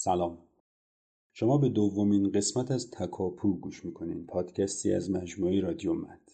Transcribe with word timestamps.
سلام. 0.00 0.38
شما 1.32 1.58
به 1.58 1.68
دومین 1.68 2.30
قسمت 2.32 2.70
از 2.70 2.90
تکاپو 2.90 3.52
گوش 3.52 3.84
می‌کنین. 3.84 4.26
پادکستی 4.26 4.92
از 4.92 5.10
مجموعه 5.10 5.60
رادیو 5.60 5.94
مد. 5.94 6.30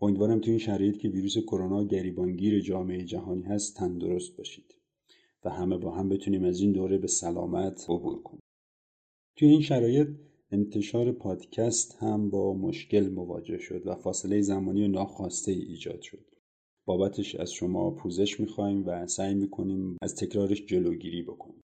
امیدوارم 0.00 0.40
تو 0.40 0.50
این 0.50 0.58
شرایط 0.58 0.96
که 0.96 1.08
ویروس 1.08 1.38
کرونا 1.38 1.84
گریبانگیر 1.84 2.60
جامعه 2.60 3.04
جهانی 3.04 3.42
هست 3.42 3.76
تندرست 3.76 4.36
باشید 4.36 4.74
و 5.44 5.50
همه 5.50 5.76
با 5.76 5.90
هم 5.90 6.08
بتونیم 6.08 6.44
از 6.44 6.60
این 6.60 6.72
دوره 6.72 6.98
به 6.98 7.06
سلامت 7.06 7.84
عبور 7.88 8.22
کنیم. 8.22 8.42
توی 9.36 9.48
این 9.48 9.60
شرایط 9.60 10.08
انتشار 10.50 11.12
پادکست 11.12 11.96
هم 12.00 12.30
با 12.30 12.54
مشکل 12.54 13.08
مواجه 13.08 13.58
شد 13.58 13.86
و 13.86 13.94
فاصله 13.94 14.40
زمانی 14.40 14.88
ناخواسته 14.88 15.52
ای 15.52 15.62
ایجاد 15.62 16.02
شد. 16.02 16.26
بابتش 16.86 17.34
از 17.34 17.52
شما 17.52 17.90
پوزش 17.90 18.40
می‌خوایم 18.40 18.86
و 18.86 19.06
سعی 19.06 19.34
می‌کنیم 19.34 19.96
از 20.02 20.16
تکرارش 20.16 20.66
جلوگیری 20.66 21.22
بکنیم. 21.22 21.60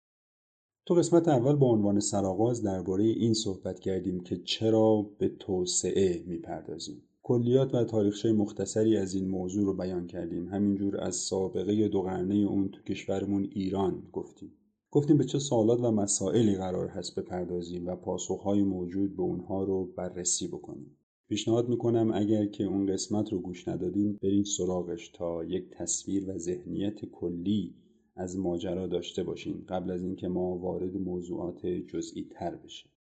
تو 0.86 0.94
قسمت 0.94 1.28
اول 1.28 1.56
با 1.56 1.68
عنوان 1.68 2.00
سرآغاز 2.00 2.64
درباره 2.64 3.04
این 3.04 3.34
صحبت 3.34 3.80
کردیم 3.80 4.20
که 4.20 4.38
چرا 4.38 5.10
به 5.18 5.30
توسعه 5.40 6.24
می‌پردازیم. 6.28 7.02
کلیات 7.22 7.76
و 7.76 7.84
تاریخچه 7.84 8.32
مختصری 8.32 8.98
از 8.98 9.14
این 9.14 9.30
موضوع 9.30 9.66
رو 9.66 9.74
بیان 9.74 10.08
کردیم. 10.08 10.48
همینجور 10.48 11.02
از 11.02 11.16
سابقه 11.16 11.88
دو 11.88 12.02
قرنه 12.02 12.36
اون 12.36 12.70
تو 12.70 12.82
کشورمون 12.82 13.50
ایران 13.52 14.04
گفتیم. 14.12 14.52
گفتیم 14.92 15.18
به 15.18 15.24
چه 15.24 15.40
سوالات 15.40 15.80
و 15.80 15.92
مسائلی 15.92 16.56
قرار 16.56 16.88
هست 16.88 17.20
بپردازیم 17.20 17.88
و 17.88 17.96
پاسخهای 17.96 18.64
موجود 18.64 19.16
به 19.16 19.24
اونها 19.24 19.64
رو 19.64 19.86
بررسی 19.98 20.48
بکنیم. 20.48 20.98
پیشنهاد 21.30 21.70
می‌کنم 21.70 22.12
اگر 22.14 22.46
که 22.46 22.64
اون 22.64 22.86
قسمت 22.86 23.34
رو 23.34 23.40
گوش 23.40 23.68
ندادین 23.68 24.20
برین 24.24 24.44
سراغش 24.44 25.10
تا 25.10 25.44
یک 25.44 25.70
تصویر 25.72 26.30
و 26.30 26.38
ذهنیت 26.38 27.06
کلی 27.06 27.76
از 28.16 28.38
ماجرا 28.38 28.88
داشته 28.88 29.24
باشین 29.24 29.66
قبل 29.70 29.92
از 29.92 30.04
اینکه 30.04 30.28
ما 30.28 30.58
وارد 30.58 30.98
موضوعات 30.98 31.66
جزئی 31.66 32.28
تر 32.32 32.56
بشیم. 32.56 32.92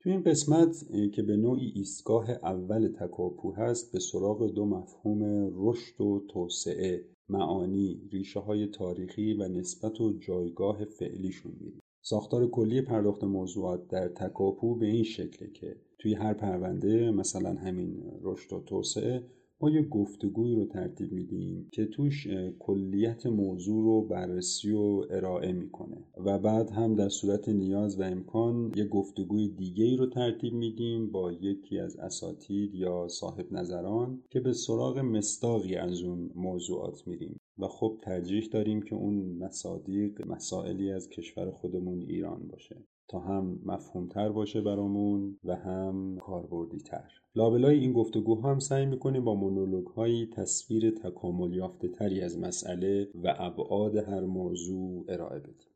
تو 0.00 0.10
این 0.10 0.22
قسمت 0.22 0.84
که 1.14 1.22
به 1.22 1.36
نوعی 1.36 1.72
ایستگاه 1.74 2.30
اول 2.30 2.88
تکاپو 2.88 3.52
هست 3.52 3.92
به 3.92 3.98
سراغ 3.98 4.54
دو 4.54 4.66
مفهوم 4.66 5.50
رشد 5.54 6.00
و 6.00 6.24
توسعه 6.28 7.04
معانی 7.28 8.08
ریشه 8.12 8.40
های 8.40 8.66
تاریخی 8.66 9.34
و 9.34 9.48
نسبت 9.48 10.00
و 10.00 10.18
جایگاه 10.18 10.84
فعلیشون 10.84 11.52
میریم 11.60 11.80
ساختار 12.02 12.50
کلی 12.50 12.82
پرداخت 12.82 13.24
موضوعات 13.24 13.88
در 13.88 14.08
تکاپو 14.08 14.74
به 14.74 14.86
این 14.86 15.04
شکله 15.04 15.50
که 15.50 15.76
توی 15.98 16.14
هر 16.14 16.34
پرونده 16.34 17.10
مثلا 17.10 17.54
همین 17.54 18.02
رشد 18.22 18.52
و 18.52 18.60
توسعه 18.60 19.22
ما 19.60 19.70
یه 19.70 19.82
گفتگوی 19.82 20.54
رو 20.54 20.64
ترتیب 20.64 21.12
میدیم 21.12 21.68
که 21.72 21.86
توش 21.86 22.26
کلیت 22.58 23.26
موضوع 23.26 23.84
رو 23.84 24.02
بررسی 24.02 24.72
و 24.72 25.04
ارائه 25.10 25.52
می‌کنه. 25.52 26.04
و 26.24 26.38
بعد 26.38 26.70
هم 26.70 26.94
در 26.94 27.08
صورت 27.08 27.48
نیاز 27.48 28.00
و 28.00 28.02
امکان 28.02 28.72
یه 28.76 28.84
گفتگوی 28.84 29.48
دیگه 29.48 29.84
ای 29.84 29.96
رو 29.96 30.06
ترتیب 30.06 30.52
میدیم 30.52 31.10
با 31.10 31.32
یکی 31.32 31.78
از 31.78 31.96
اساتید 31.96 32.74
یا 32.74 33.08
صاحب 33.08 33.52
نظران 33.52 34.22
که 34.30 34.40
به 34.40 34.52
سراغ 34.52 34.98
مستاقی 34.98 35.76
از 35.76 36.02
اون 36.02 36.30
موضوعات 36.34 37.06
میریم. 37.06 37.40
و 37.58 37.68
خب 37.68 37.98
ترجیح 38.02 38.48
داریم 38.52 38.82
که 38.82 38.94
اون 38.94 39.14
مصادیق 39.38 40.26
مسائلی 40.26 40.90
از 40.90 41.08
کشور 41.08 41.50
خودمون 41.50 42.02
ایران 42.02 42.48
باشه. 42.48 42.76
تا 43.08 43.18
هم 43.18 43.60
مفهومتر 43.64 44.28
باشه 44.28 44.60
برامون 44.60 45.38
و 45.44 45.56
هم 45.56 46.18
کاربردی 46.20 46.78
تر 46.78 47.10
لابلای 47.34 47.78
این 47.78 47.92
گفتگوها 47.92 48.50
هم 48.50 48.58
سعی 48.58 48.86
می‌کنیم 48.86 49.24
با 49.24 49.34
مونولوگ 49.34 49.86
هایی 49.86 50.26
تصویر 50.26 50.90
تکامل 50.90 51.54
یافته 51.54 51.88
تری 51.88 52.20
از 52.20 52.38
مسئله 52.38 53.08
و 53.14 53.34
ابعاد 53.38 53.96
هر 53.96 54.20
موضوع 54.20 55.04
ارائه 55.08 55.38
بدیم. 55.38 55.68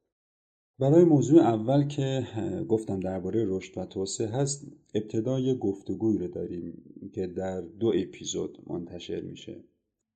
برای 0.79 1.05
موضوع 1.05 1.41
اول 1.41 1.89
که 1.89 2.27
گفتم 2.69 3.01
درباره 3.01 3.45
رشد 3.49 3.79
و 3.79 3.87
توسعه 3.87 4.29
هست 4.29 4.67
ابتدای 4.95 5.59
گفتگوی 5.59 6.19
رو 6.19 6.29
داریم 6.29 6.83
که 7.15 7.27
در 7.27 7.61
دو 7.61 7.93
اپیزود 7.97 8.59
منتشر 8.67 9.21
میشه 9.21 9.65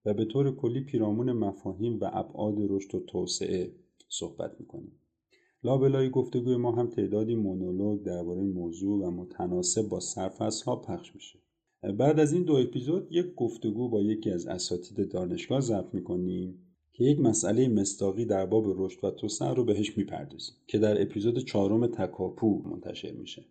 و 0.05 0.15
به 0.15 0.25
طور 0.25 0.57
کلی 0.57 0.81
پیرامون 0.81 1.33
مفاهیم 1.33 1.99
و 2.01 2.11
ابعاد 2.13 2.55
رشد 2.59 2.95
و 2.95 3.01
توسعه 3.01 3.73
صحبت 4.09 4.57
می‌کنیم. 4.61 4.93
لابلای 5.66 6.10
گفتگوی 6.10 6.56
ما 6.56 6.72
هم 6.72 6.87
تعدادی 6.87 7.34
مونولوگ 7.34 8.03
درباره 8.03 8.43
موضوع 8.43 9.06
و 9.06 9.10
متناسب 9.10 9.88
با 9.88 10.00
ها 10.66 10.77
پخش 10.77 11.15
میشه. 11.15 11.38
بعد 11.99 12.21
از 12.21 12.32
این 12.32 12.43
دو 12.43 12.54
اپیزود 12.54 13.09
یک 13.10 13.34
گفتگو 13.34 13.88
با 13.88 14.03
یکی 14.03 14.31
از 14.31 14.47
اساتید 14.47 15.09
دانشگاه 15.09 15.60
ضبط 15.60 15.94
می‌کنیم 15.94 16.59
که 16.93 17.04
یک 17.04 17.21
مسئله 17.21 17.69
مستاقی 17.69 18.25
در 18.25 18.47
باب 18.47 18.65
رشد 18.66 19.04
و 19.04 19.10
توسعه 19.10 19.54
رو 19.54 19.65
بهش 19.65 19.99
می‌پردازیم 19.99 20.54
که 20.66 20.78
در 20.78 21.03
اپیزود 21.03 21.38
چهارم 21.38 21.87
تکاپو 21.87 22.62
منتشر 22.62 23.12
میشه. 23.12 23.44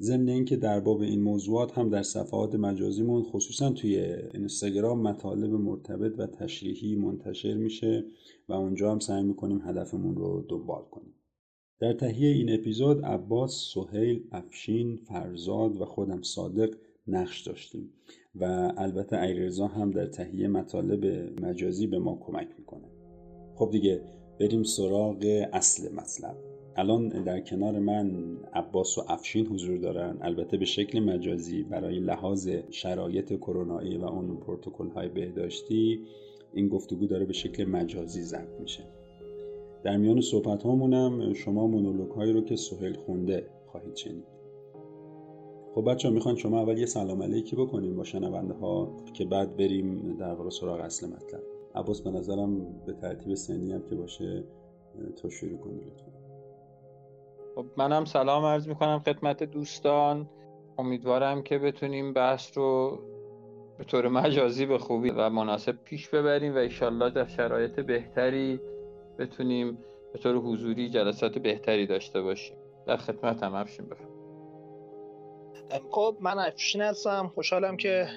ضمن 0.00 0.28
اینکه 0.28 0.56
در 0.56 0.80
باب 0.80 1.00
این 1.00 1.22
موضوعات 1.22 1.78
هم 1.78 1.88
در 1.88 2.02
صفحات 2.02 2.54
مجازیمون 2.54 3.22
خصوصا 3.22 3.70
توی 3.70 3.96
اینستاگرام 4.34 5.02
مطالب 5.02 5.50
مرتبط 5.50 6.18
و 6.18 6.26
تشریحی 6.26 6.96
منتشر 6.96 7.54
میشه 7.54 8.04
و 8.48 8.52
اونجا 8.52 8.92
هم 8.92 8.98
سعی 8.98 9.22
می‌کنیم 9.22 9.60
هدفمون 9.64 10.16
رو 10.16 10.46
دنبال 10.48 10.82
کنیم. 10.90 11.14
در 11.80 11.92
تهیه 11.92 12.28
این 12.28 12.54
اپیزود 12.54 13.04
عباس، 13.04 13.74
سهیل، 13.74 14.24
افشین، 14.32 14.96
فرزاد 14.96 15.80
و 15.80 15.84
خودم 15.84 16.22
صادق 16.22 16.74
نقش 17.06 17.40
داشتیم 17.40 17.92
و 18.34 18.72
البته 18.76 19.22
ایرزا 19.22 19.66
هم 19.66 19.90
در 19.90 20.06
تهیه 20.06 20.48
مطالب 20.48 21.04
مجازی 21.44 21.86
به 21.86 21.98
ما 21.98 22.18
کمک 22.26 22.48
می‌کنه. 22.58 22.88
خب 23.54 23.70
دیگه 23.70 24.00
بریم 24.40 24.62
سراغ 24.62 25.46
اصل 25.52 25.92
مطلب. 25.94 26.36
الان 26.76 27.08
در 27.08 27.40
کنار 27.40 27.78
من 27.78 28.36
عباس 28.54 28.98
و 28.98 29.02
افشین 29.08 29.46
حضور 29.46 29.78
دارن 29.78 30.18
البته 30.20 30.56
به 30.56 30.64
شکل 30.64 31.00
مجازی 31.00 31.62
برای 31.62 31.98
لحاظ 31.98 32.48
شرایط 32.70 33.32
کرونایی 33.36 33.96
و 33.96 34.04
اون 34.04 34.36
پروتکل 34.36 34.88
های 34.88 35.08
بهداشتی 35.08 36.00
این 36.54 36.68
گفتگو 36.68 37.06
داره 37.06 37.24
به 37.24 37.32
شکل 37.32 37.64
مجازی 37.64 38.22
ضبط 38.22 38.60
میشه. 38.60 38.84
در 39.84 39.96
میان 39.96 40.20
صحبت 40.20 40.62
هامونم 40.62 41.32
شما 41.32 41.66
مونولوگ 41.66 42.10
هایی 42.10 42.32
رو 42.32 42.40
که 42.40 42.56
سهیل 42.56 42.96
خونده 42.96 43.50
خواهید 43.66 43.96
شنید. 43.96 44.24
خب 45.74 45.90
بچه 45.90 46.08
ها 46.08 46.14
می‌خوان 46.14 46.36
شما 46.36 46.60
اول 46.60 46.78
یه 46.78 46.86
سلام 46.86 47.22
علیکی 47.22 47.56
بکنیم 47.56 47.96
با 47.96 48.04
شنونده 48.04 48.54
ها 48.54 48.96
که 49.14 49.24
بعد 49.24 49.56
بریم 49.56 50.16
در 50.16 50.34
واقع 50.34 50.50
سراغ 50.50 50.80
اصل 50.80 51.06
مطلب. 51.06 51.40
عباس 51.74 52.02
به 52.02 52.10
نظرم 52.10 52.66
به 52.86 52.92
ترتیب 52.92 53.34
سنی 53.34 53.72
هم 53.72 53.82
که 53.90 53.94
باشه 53.94 54.44
تو 55.16 55.30
شروع 55.30 55.58
کنی 55.58 55.80
لطفا 55.80 56.12
خب 57.54 57.66
منم 57.76 58.04
سلام 58.04 58.44
عرض 58.44 58.68
می‌کنم 58.68 58.98
خدمت 58.98 59.42
دوستان. 59.42 60.28
امیدوارم 60.78 61.42
که 61.42 61.58
بتونیم 61.58 62.12
بحث 62.12 62.58
رو 62.58 62.98
به 63.78 63.84
طور 63.84 64.08
مجازی 64.08 64.66
به 64.66 64.78
خوبی 64.78 65.10
و 65.10 65.30
مناسب 65.30 65.76
پیش 65.84 66.08
ببریم 66.08 66.54
و 66.54 66.58
ایشالله 66.58 67.10
در 67.10 67.26
شرایط 67.26 67.80
بهتری 67.80 68.60
بتونیم 69.22 69.78
به 70.12 70.18
طور 70.18 70.36
حضوری 70.36 70.90
جلسات 70.90 71.38
بهتری 71.38 71.86
داشته 71.86 72.22
باشیم. 72.22 72.56
در 72.86 72.96
خدمت 72.96 73.42
هم 73.42 73.54
افشین 73.54 73.86
بفرم. 73.86 74.08
خب 75.90 76.16
من 76.20 76.38
افشین 76.38 76.82
هستم. 76.82 77.32
خوشحالم 77.34 77.76
که 77.76 78.08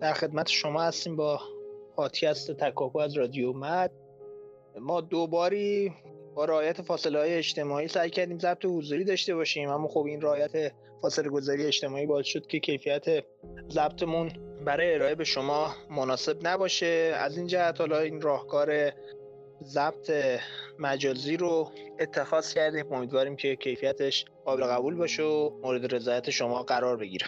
در 0.00 0.12
خدمت 0.12 0.48
شما 0.48 0.82
هستیم 0.82 1.16
با 1.16 1.40
پادکست 1.96 2.52
تکاپو 2.52 2.98
از 2.98 3.16
رادیو 3.16 3.52
مد 3.52 3.90
ما 4.80 5.00
دوباری 5.00 5.92
با 6.34 6.44
رعایت 6.44 6.82
فاصله 6.82 7.18
های 7.18 7.34
اجتماعی 7.34 7.88
سعی 7.88 8.10
کردیم 8.10 8.38
ضبط 8.38 8.64
حضوری 8.64 9.04
داشته 9.04 9.34
باشیم 9.34 9.68
اما 9.68 9.88
خب 9.88 10.04
این 10.04 10.20
رعایت 10.20 10.72
فاصله 11.02 11.28
گذاری 11.28 11.66
اجتماعی 11.66 12.06
باعث 12.06 12.26
شد 12.26 12.46
که 12.46 12.60
کیفیت 12.60 13.24
ضبطمون 13.70 14.32
برای 14.64 14.94
ارائه 14.94 15.14
به 15.14 15.24
شما 15.24 15.74
مناسب 15.90 16.46
نباشه. 16.46 17.12
از 17.16 17.36
این 17.38 17.46
جهت 17.46 17.80
حالا 17.80 17.98
این 17.98 18.20
راهکار 18.20 18.92
ضبط 19.64 20.10
مجازی 20.78 21.36
رو 21.36 21.70
اتخاذ 22.00 22.54
کردیم. 22.54 22.92
امیدواریم 22.92 23.36
که 23.36 23.56
کیفیتش 23.56 24.24
قابل 24.44 24.64
قبول 24.64 24.94
باشه 24.94 25.22
و 25.22 25.50
مورد 25.62 25.94
رضایت 25.94 26.30
شما 26.30 26.62
قرار 26.62 26.96
بگیره. 26.96 27.26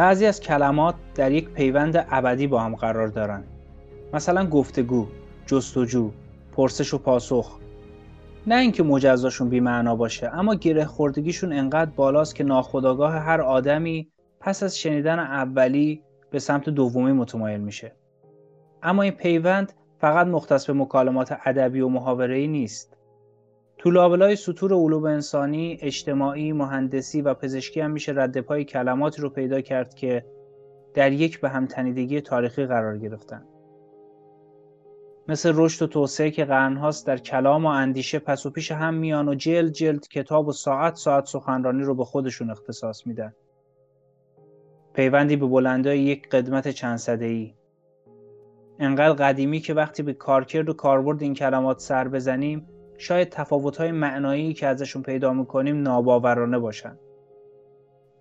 بعضی 0.00 0.26
از 0.26 0.40
کلمات 0.40 0.94
در 1.14 1.32
یک 1.32 1.48
پیوند 1.48 2.06
ابدی 2.10 2.46
با 2.46 2.60
هم 2.60 2.74
قرار 2.74 3.08
دارند. 3.08 3.44
مثلا 4.12 4.46
گفتگو، 4.46 5.06
جستجو، 5.46 6.10
پرسش 6.52 6.94
و 6.94 6.98
پاسخ. 6.98 7.58
نه 8.46 8.54
اینکه 8.54 8.82
مجزاشون 8.82 9.48
بیمعنا 9.48 9.96
باشه 9.96 10.30
اما 10.34 10.54
گره 10.54 10.84
خوردگیشون 10.84 11.52
انقدر 11.52 11.90
بالاست 11.90 12.34
که 12.34 12.44
ناخودآگاه 12.44 13.14
هر 13.14 13.40
آدمی 13.40 14.08
پس 14.40 14.62
از 14.62 14.78
شنیدن 14.78 15.18
اولی 15.18 16.02
به 16.30 16.38
سمت 16.38 16.68
دومی 16.68 17.12
متمایل 17.12 17.60
میشه 17.60 17.92
اما 18.82 19.02
این 19.02 19.12
پیوند 19.12 19.72
فقط 19.98 20.26
مختص 20.26 20.66
به 20.66 20.72
مکالمات 20.72 21.38
ادبی 21.44 21.80
و 21.80 21.88
محاوره‌ای 21.88 22.48
نیست 22.48 22.96
تو 23.80 23.90
لابلای 23.90 24.36
سطور 24.36 24.72
علوم 24.72 25.04
انسانی، 25.04 25.78
اجتماعی، 25.80 26.52
مهندسی 26.52 27.22
و 27.22 27.34
پزشکی 27.34 27.80
هم 27.80 27.90
میشه 27.90 28.12
رد 28.16 28.40
پای 28.40 28.64
کلماتی 28.64 29.22
رو 29.22 29.30
پیدا 29.30 29.60
کرد 29.60 29.94
که 29.94 30.24
در 30.94 31.12
یک 31.12 31.40
به 31.40 31.48
هم 31.48 31.66
تنیدگی 31.66 32.20
تاریخی 32.20 32.66
قرار 32.66 32.98
گرفتن. 32.98 33.44
مثل 35.28 35.52
رشد 35.54 35.82
و 35.82 35.86
توسعه 35.86 36.30
که 36.30 36.44
قرنهاست 36.44 37.06
در 37.06 37.16
کلام 37.16 37.66
و 37.66 37.68
اندیشه 37.68 38.18
پس 38.18 38.46
و 38.46 38.50
پیش 38.50 38.72
هم 38.72 38.94
میان 38.94 39.28
و 39.28 39.34
جلد 39.34 39.72
جلد 39.72 40.08
کتاب 40.08 40.48
و 40.48 40.52
ساعت 40.52 40.94
ساعت 40.94 41.24
سخنرانی 41.24 41.82
رو 41.82 41.94
به 41.94 42.04
خودشون 42.04 42.50
اختصاص 42.50 43.06
میدن. 43.06 43.34
پیوندی 44.94 45.36
به 45.36 45.46
بلندای 45.46 46.00
یک 46.00 46.28
قدمت 46.28 46.68
چند 46.68 46.96
صده 46.96 47.26
ای. 47.26 47.54
انقدر 48.78 49.12
قدیمی 49.12 49.60
که 49.60 49.74
وقتی 49.74 50.02
به 50.02 50.12
کارکرد 50.12 50.68
و 50.68 50.72
کاربرد 50.72 51.22
این 51.22 51.34
کلمات 51.34 51.78
سر 51.78 52.08
بزنیم 52.08 52.68
شاید 53.00 53.28
تفاوت‌های 53.28 53.92
معنایی 53.92 54.54
که 54.54 54.66
ازشون 54.66 55.02
پیدا 55.02 55.32
می‌کنیم 55.32 55.82
ناباورانه 55.82 56.58
باشن. 56.58 56.98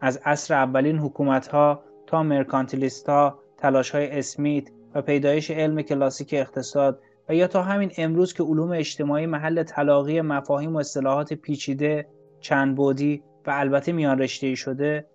از 0.02 0.20
عصر 0.26 0.54
اولین 0.54 0.98
حکومت‌ها 0.98 1.84
تا 2.08 2.24
مرکانتیلیست‌ها، 2.24 3.40
تلاش‌های 3.58 4.20
اسمیت 4.20 4.64
و 4.96 5.02
پیدایش 5.02 5.52
علم 5.52 5.82
کلاسیک 5.82 6.34
اقتصاد 6.34 7.02
و 7.30 7.36
یا 7.36 7.48
تا 7.48 7.62
همین 7.62 7.92
امروز 7.98 8.34
که 8.34 8.44
علوم 8.44 8.72
اجتماعی 8.72 9.26
محل 9.26 9.64
تلاقی 9.64 10.22
مفاهیم 10.22 10.76
و 10.76 10.78
اصطلاحات 10.78 11.34
پیچیده، 11.34 12.08
چند 12.40 12.76
بودی 12.76 13.24
و 13.48 13.52
البته 13.54 13.92
میان 13.92 14.20
رشته 14.20 14.56
شده، 14.56 15.06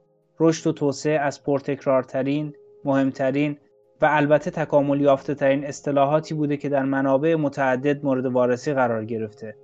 رشد 0.41 0.67
و 0.67 0.73
توسعه 0.73 1.19
از 1.19 1.45
پرتکرارترین، 1.45 2.55
مهمترین 2.85 3.59
و 4.03 4.09
البته 4.11 4.51
تکامل 4.51 5.01
یافته 5.01 5.35
ترین 5.35 5.65
اصطلاحاتی 5.65 6.35
بوده 6.35 6.57
که 6.57 6.69
در 6.69 6.83
منابع 6.83 7.35
متعدد 7.35 8.05
مورد 8.05 8.27
وارسی 8.27 8.75
قرار 8.75 9.05
گرفته. 9.05 9.57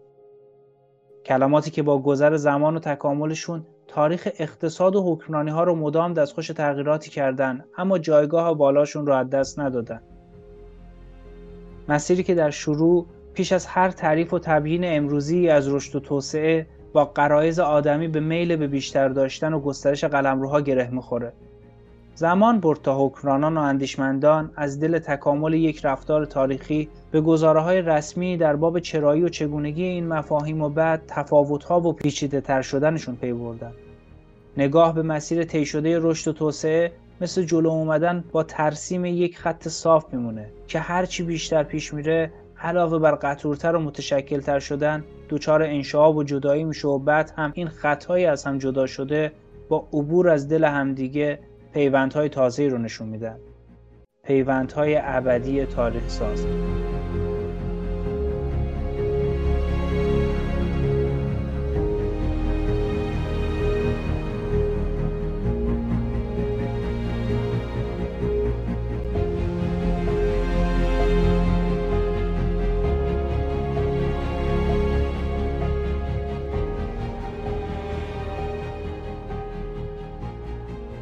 کلماتی 1.24 1.70
که 1.70 1.82
با 1.82 1.98
گذر 1.98 2.36
زمان 2.36 2.76
و 2.76 2.78
تکاملشون 2.78 3.66
تاریخ 3.88 4.28
اقتصاد 4.38 4.96
و 4.96 5.02
حکمرانی 5.02 5.50
ها 5.50 5.64
رو 5.64 5.74
مدام 5.74 6.14
دستخوش 6.14 6.46
تغییراتی 6.46 7.10
کردن 7.10 7.64
اما 7.78 7.98
جایگاه 7.98 8.54
بالاشون 8.54 9.06
رو 9.06 9.14
از 9.14 9.30
دست 9.30 9.58
ندادن. 9.58 10.02
مسیری 11.88 12.22
که 12.22 12.34
در 12.34 12.50
شروع 12.50 13.06
پیش 13.34 13.52
از 13.52 13.66
هر 13.66 13.90
تعریف 13.90 14.34
و 14.34 14.38
تبیین 14.38 14.84
امروزی 14.84 15.48
از 15.48 15.68
رشد 15.68 15.96
و 15.96 16.00
توسعه 16.00 16.66
با 16.92 17.04
قرایز 17.04 17.58
آدمی 17.58 18.08
به 18.08 18.20
میل 18.20 18.56
به 18.56 18.66
بیشتر 18.66 19.08
داشتن 19.08 19.52
و 19.52 19.60
گسترش 19.60 20.04
قلمروها 20.04 20.60
گره 20.60 20.90
می‌خوره. 20.90 21.32
زمان 22.14 22.60
برد 22.60 22.82
تا 22.82 23.06
حکمرانان 23.06 23.56
و 23.56 23.60
اندیشمندان 23.60 24.50
از 24.56 24.80
دل 24.80 24.98
تکامل 24.98 25.54
یک 25.54 25.84
رفتار 25.84 26.24
تاریخی 26.24 26.88
به 27.10 27.20
گزاره 27.20 27.60
های 27.60 27.82
رسمی 27.82 28.36
در 28.36 28.56
باب 28.56 28.78
چرایی 28.78 29.22
و 29.22 29.28
چگونگی 29.28 29.84
این 29.84 30.08
مفاهیم 30.08 30.62
و 30.62 30.68
بعد 30.68 31.02
تفاوتها 31.08 31.80
و 31.80 31.92
پیچیده 31.92 32.40
تر 32.40 32.62
شدنشون 32.62 33.16
پی 33.16 33.32
بردن. 33.32 33.72
نگاه 34.56 34.94
به 34.94 35.02
مسیر 35.02 35.44
طی 35.44 35.66
شده 35.66 35.98
رشد 35.98 36.30
و 36.30 36.32
توسعه 36.32 36.92
مثل 37.20 37.42
جلو 37.42 37.68
اومدن 37.68 38.24
با 38.32 38.42
ترسیم 38.42 39.04
یک 39.04 39.38
خط 39.38 39.68
صاف 39.68 40.14
میمونه 40.14 40.50
که 40.68 40.78
هرچی 40.78 41.22
بیشتر 41.22 41.62
پیش 41.62 41.94
میره 41.94 42.32
علاوه 42.62 42.98
بر 42.98 43.14
قطورتر 43.14 43.76
و 43.76 43.80
متشکلتر 43.80 44.58
شدن 44.58 45.04
دچار 45.28 45.62
انشعاب 45.62 46.16
و 46.16 46.24
جدایی 46.24 46.64
میشه 46.64 46.88
و 46.88 46.98
بعد 46.98 47.32
هم 47.36 47.52
این 47.54 47.68
خطهایی 47.68 48.26
از 48.26 48.44
هم 48.44 48.58
جدا 48.58 48.86
شده 48.86 49.32
با 49.68 49.88
عبور 49.92 50.28
از 50.28 50.48
دل 50.48 50.64
همدیگه 50.64 51.38
پیوندهای 51.72 52.28
تازه 52.28 52.68
رو 52.68 52.78
نشون 52.78 53.08
میدن. 53.08 53.38
پیوندهای 54.24 55.00
ابدی 55.02 55.66
تاریخ 55.66 56.08
ساز. 56.08 56.46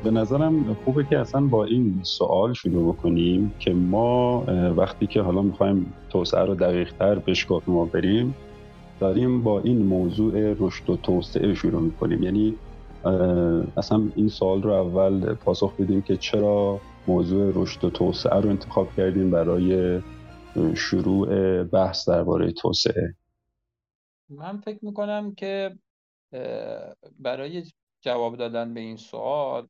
به 0.09 0.15
نظرم 0.15 0.75
خوبه 0.75 1.05
که 1.05 1.19
اصلا 1.19 1.41
با 1.41 1.65
این 1.65 2.01
سوال 2.03 2.53
شروع 2.53 2.93
بکنیم 2.93 3.55
که 3.59 3.75
ما 3.75 4.41
وقتی 4.77 5.07
که 5.07 5.21
حالا 5.23 5.43
می‌خوایم 5.43 5.93
توسعه 6.11 6.45
رو 6.45 6.55
دقیق 6.55 6.93
تر 6.93 7.19
بشکاف 7.19 7.69
ما 7.69 7.85
بریم 7.85 8.35
داریم 9.01 9.43
با 9.43 9.61
این 9.61 9.83
موضوع 9.83 10.33
رشد 10.59 10.91
و 10.91 10.97
توسعه 10.97 11.55
شروع 11.55 11.83
می‌کنیم. 11.83 12.23
یعنی 12.23 12.55
اصلا 13.77 14.03
این 14.15 14.29
سوال 14.29 14.63
رو 14.63 14.71
اول 14.71 15.35
پاسخ 15.35 15.77
بدیم 15.77 16.03
که 16.03 16.17
چرا 16.17 16.81
موضوع 17.07 17.53
رشد 17.55 17.85
و 17.85 17.91
توسعه 17.91 18.41
رو 18.41 18.51
انتخاب 18.51 18.89
کردیم 18.97 19.31
برای 19.31 20.01
شروع 20.75 21.63
بحث 21.65 22.09
درباره 22.09 22.53
توسعه. 22.53 23.15
من 24.29 24.57
فکر 24.57 24.85
می‌کنم 24.85 25.35
که 25.35 25.79
برای 27.19 27.63
جواب 28.01 28.37
دادن 28.37 28.75
به 28.75 28.81
این 28.81 28.97
سوال 28.97 29.67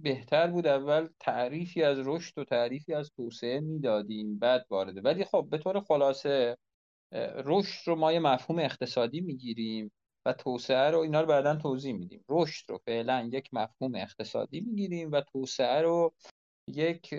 بهتر 0.00 0.46
بود 0.46 0.66
اول 0.66 1.08
تعریفی 1.20 1.82
از 1.82 1.98
رشد 2.04 2.38
و 2.38 2.44
تعریفی 2.44 2.94
از 2.94 3.10
توسعه 3.16 3.60
می‌دادیم 3.60 4.38
بعد 4.38 4.66
وارده 4.70 5.00
ولی 5.00 5.24
خب 5.24 5.46
به 5.50 5.58
طور 5.58 5.80
خلاصه 5.80 6.56
رشد 7.44 7.88
رو 7.88 7.96
ما 7.96 8.12
یه 8.12 8.18
مفهوم 8.18 8.58
اقتصادی 8.58 9.20
می‌گیریم 9.20 9.92
و 10.26 10.32
توسعه 10.32 10.90
رو 10.90 10.98
اینا 10.98 11.20
رو 11.20 11.26
بعدا 11.26 11.56
توضیح 11.56 11.94
میدیم. 11.94 12.24
رشد 12.28 12.70
رو 12.70 12.78
فعلا 12.78 13.30
یک 13.32 13.48
مفهوم 13.52 13.94
اقتصادی 13.94 14.60
می‌گیریم 14.60 15.12
و 15.12 15.20
توسعه 15.20 15.80
رو 15.80 16.14
یک 16.68 17.14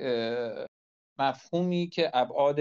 مفهومی 1.20 1.88
که 1.88 2.12
ابعاد 2.14 2.60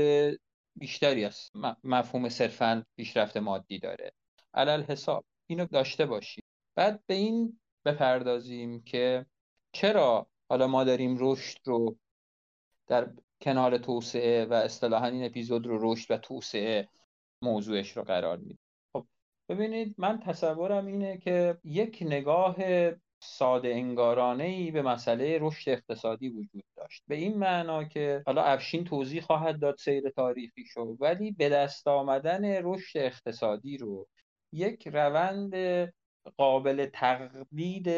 بیشتری 0.78 1.24
است 1.24 1.52
مفهوم 1.84 2.28
صرفا 2.28 2.84
پیشرفت 2.96 3.36
مادی 3.36 3.78
داره. 3.78 4.12
علل 4.54 4.82
حساب. 4.82 5.24
اینو 5.50 5.66
داشته 5.66 6.06
باشیم. 6.06 6.44
بعد 6.76 7.02
به 7.06 7.14
این 7.14 7.60
بپردازیم 7.86 8.82
که 8.82 9.26
چرا 9.76 10.26
حالا 10.48 10.66
ما 10.66 10.84
داریم 10.84 11.16
رشد 11.20 11.58
رو 11.64 11.96
در 12.86 13.10
کنار 13.40 13.78
توسعه 13.78 14.44
و 14.44 14.52
اصطلاحا 14.52 15.06
این 15.06 15.24
اپیزود 15.24 15.66
رو 15.66 15.92
رشد 15.92 16.10
و 16.10 16.16
توسعه 16.16 16.88
موضوعش 17.42 17.96
رو 17.96 18.02
قرار 18.02 18.38
میدیم؟ 18.38 18.58
خب 18.92 19.06
ببینید 19.48 19.94
من 19.98 20.20
تصورم 20.20 20.86
اینه 20.86 21.18
که 21.18 21.58
یک 21.64 21.98
نگاه 22.06 22.56
ساده 23.20 23.68
انگارانه 23.68 24.44
ای 24.44 24.70
به 24.70 24.82
مسئله 24.82 25.38
رشد 25.40 25.70
اقتصادی 25.70 26.28
وجود 26.28 26.64
داشت. 26.76 27.02
به 27.08 27.14
این 27.14 27.38
معنا 27.38 27.84
که 27.84 28.22
حالا 28.26 28.42
افشین 28.42 28.84
توضیح 28.84 29.20
خواهد 29.20 29.60
داد 29.60 29.76
سیر 29.78 30.10
تاریخی 30.10 30.64
شو 30.64 30.96
ولی 31.00 31.32
به 31.32 31.48
دست 31.48 31.88
آمدن 31.88 32.44
رشد 32.44 32.98
اقتصادی 32.98 33.76
رو 33.76 34.08
یک 34.52 34.88
روند 34.88 35.54
قابل 36.36 36.86
تقلید 36.86 37.88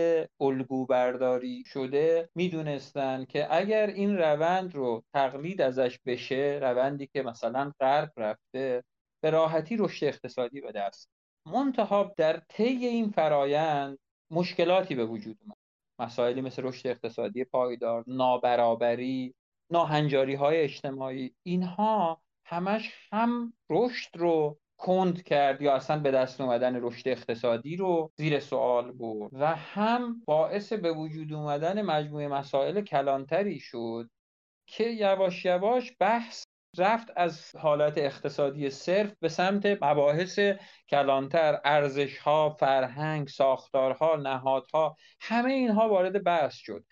الگو 0.40 0.86
برداری 0.86 1.64
شده 1.66 2.30
می‌دونستن 2.34 3.24
که 3.24 3.54
اگر 3.54 3.86
این 3.86 4.18
روند 4.18 4.74
رو 4.74 5.04
تقلید 5.14 5.62
ازش 5.62 5.98
بشه 6.06 6.58
روندی 6.62 7.06
که 7.06 7.22
مثلا 7.22 7.72
غرب 7.80 8.12
رفته 8.16 8.84
به 9.22 9.30
راحتی 9.30 9.76
رشد 9.76 10.06
اقتصادی 10.06 10.60
به 10.60 10.72
دست 10.72 11.10
منتها 11.46 12.14
در 12.16 12.42
طی 12.48 12.64
این 12.64 13.10
فرایند 13.10 13.98
مشکلاتی 14.30 14.94
به 14.94 15.04
وجود 15.04 15.38
اومد. 15.42 15.56
مسائلی 15.98 16.40
مثل 16.40 16.62
رشد 16.62 16.86
اقتصادی 16.86 17.44
پایدار 17.44 18.04
نابرابری 18.06 19.34
ناهنجاری 19.70 20.34
های 20.34 20.60
اجتماعی 20.60 21.34
اینها 21.42 22.22
همش 22.44 22.92
هم 23.12 23.52
رشد 23.70 24.16
رو 24.16 24.58
کند 24.78 25.22
کرد 25.22 25.62
یا 25.62 25.74
اصلا 25.74 25.98
به 25.98 26.10
دست 26.10 26.40
اومدن 26.40 26.82
رشد 26.82 27.08
اقتصادی 27.08 27.76
رو 27.76 28.12
زیر 28.16 28.40
سوال 28.40 28.92
برد 28.92 29.30
و 29.32 29.46
هم 29.46 30.22
باعث 30.26 30.72
به 30.72 30.92
وجود 30.92 31.32
اومدن 31.32 31.82
مجموعه 31.82 32.28
مسائل 32.28 32.80
کلانتری 32.80 33.60
شد 33.60 34.10
که 34.66 34.84
یواش 34.84 35.44
یواش 35.44 35.92
بحث 36.00 36.44
رفت 36.78 37.08
از 37.16 37.56
حالت 37.56 37.98
اقتصادی 37.98 38.70
صرف 38.70 39.14
به 39.20 39.28
سمت 39.28 39.66
مباحث 39.66 40.40
کلانتر 40.88 41.60
ارزش 41.64 42.18
ها 42.18 42.50
فرهنگ 42.50 43.28
ساختارها 43.28 44.16
نهادها 44.16 44.96
همه 45.20 45.52
اینها 45.52 45.88
وارد 45.88 46.24
بحث 46.24 46.54
شد. 46.54 46.84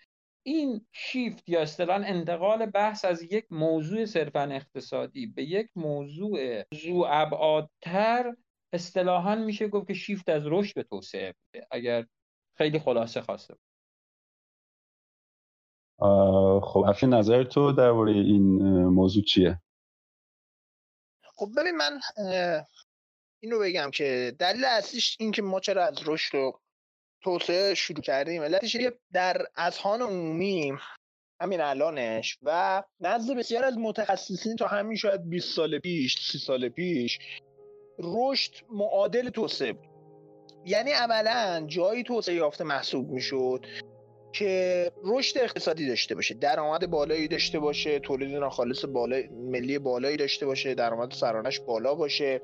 این 0.47 0.85
شیفت 0.91 1.49
یا 1.49 1.61
اصطلاحا 1.61 2.03
انتقال 2.03 2.65
بحث 2.65 3.05
از 3.05 3.23
یک 3.23 3.45
موضوع 3.51 4.05
صرفا 4.05 4.41
اقتصادی 4.41 5.27
به 5.27 5.43
یک 5.43 5.69
موضوع 5.75 6.63
زو 6.73 7.05
ابعادتر 7.07 8.35
اصطلاحا 8.73 9.35
میشه 9.35 9.67
گفت 9.67 9.87
که 9.87 9.93
شیفت 9.93 10.29
از 10.29 10.43
رشد 10.45 10.75
به 10.75 10.83
توسعه 10.83 11.33
بوده. 11.33 11.67
اگر 11.71 12.05
خیلی 12.57 12.79
خلاصه 12.79 13.21
خواسته 13.21 13.55
خب 16.63 16.83
افشین 16.87 17.13
نظر 17.13 17.43
تو 17.43 17.71
درباره 17.71 18.11
این 18.11 18.63
موضوع 18.85 19.23
چیه؟ 19.23 19.61
خب 21.23 21.49
ببین 21.57 21.75
من 21.75 21.99
اینو 23.43 23.59
بگم 23.59 23.91
که 23.93 24.35
دلیل 24.39 24.65
اصلیش 24.65 25.17
این 25.19 25.31
که 25.31 25.41
ما 25.41 25.59
چرا 25.59 25.85
از 25.85 25.97
رشد 26.05 26.35
و 26.35 26.59
توسعه 27.27 27.73
شروع 27.75 28.01
کردیم. 28.01 28.41
علتش 28.41 28.77
در 29.13 29.45
اذهان 29.55 30.01
عمومی 30.01 30.73
همین 31.41 31.61
الانش 31.61 32.37
و 32.43 32.83
نزد 32.99 33.33
بسیار 33.37 33.63
از 33.65 33.77
متخصصین 33.77 34.55
تا 34.55 34.67
همین 34.67 34.97
شاید 34.97 35.29
20 35.29 35.55
سال 35.55 35.79
پیش 35.79 36.31
30 36.31 36.37
سال 36.37 36.69
پیش 36.69 37.19
رشد 37.99 38.51
معادل 38.71 39.29
توسعه 39.29 39.75
یعنی 40.65 40.91
عملا 40.91 41.65
جایی 41.67 42.03
توسعه 42.03 42.35
یافته 42.35 42.63
محسوب 42.63 43.09
می‌شد. 43.09 43.65
که 44.31 44.91
رشد 45.03 45.37
اقتصادی 45.37 45.87
داشته 45.87 46.15
باشه 46.15 46.33
درآمد 46.33 46.89
بالایی 46.89 47.27
داشته 47.27 47.59
باشه 47.59 47.99
تولید 47.99 48.35
ناخالص 48.35 48.85
بالا 48.85 49.21
ملی 49.31 49.79
بالایی 49.79 50.17
داشته 50.17 50.45
باشه 50.45 50.73
درآمد 50.73 51.11
سرانش 51.11 51.59
بالا 51.59 51.95
باشه 51.95 52.41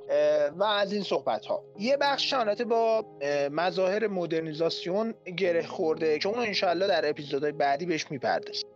و 0.56 0.63
از 0.63 0.94
این 0.94 1.04
صحبت 1.04 1.46
ها 1.46 1.63
یه 1.80 1.98
بخش 1.98 2.30
شانت 2.30 2.62
با 2.62 3.06
مظاهر 3.52 4.08
مدرنیزاسیون 4.08 5.13
گره 5.38 5.63
خورده 5.63 6.20
که 6.20 6.30
اون 6.30 6.40
انشاءالله 6.40 6.88
در 6.88 7.10
اپیزودهای 7.10 7.52
بعدی 7.52 7.86
بهش 7.86 8.12
می‌پردازیم. 8.12 8.73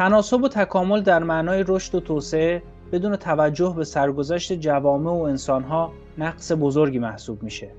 تناسب 0.00 0.42
و 0.42 0.48
تکامل 0.48 1.00
در 1.00 1.22
معنای 1.22 1.64
رشد 1.68 1.94
و 1.94 2.00
توسعه 2.00 2.62
بدون 2.92 3.16
توجه 3.16 3.74
به 3.76 3.84
سرگذشت 3.84 4.52
جوامع 4.52 5.10
و 5.10 5.22
انسانها 5.22 5.92
نقص 6.18 6.52
بزرگی 6.52 6.98
محسوب 6.98 7.42
میشه 7.42 7.70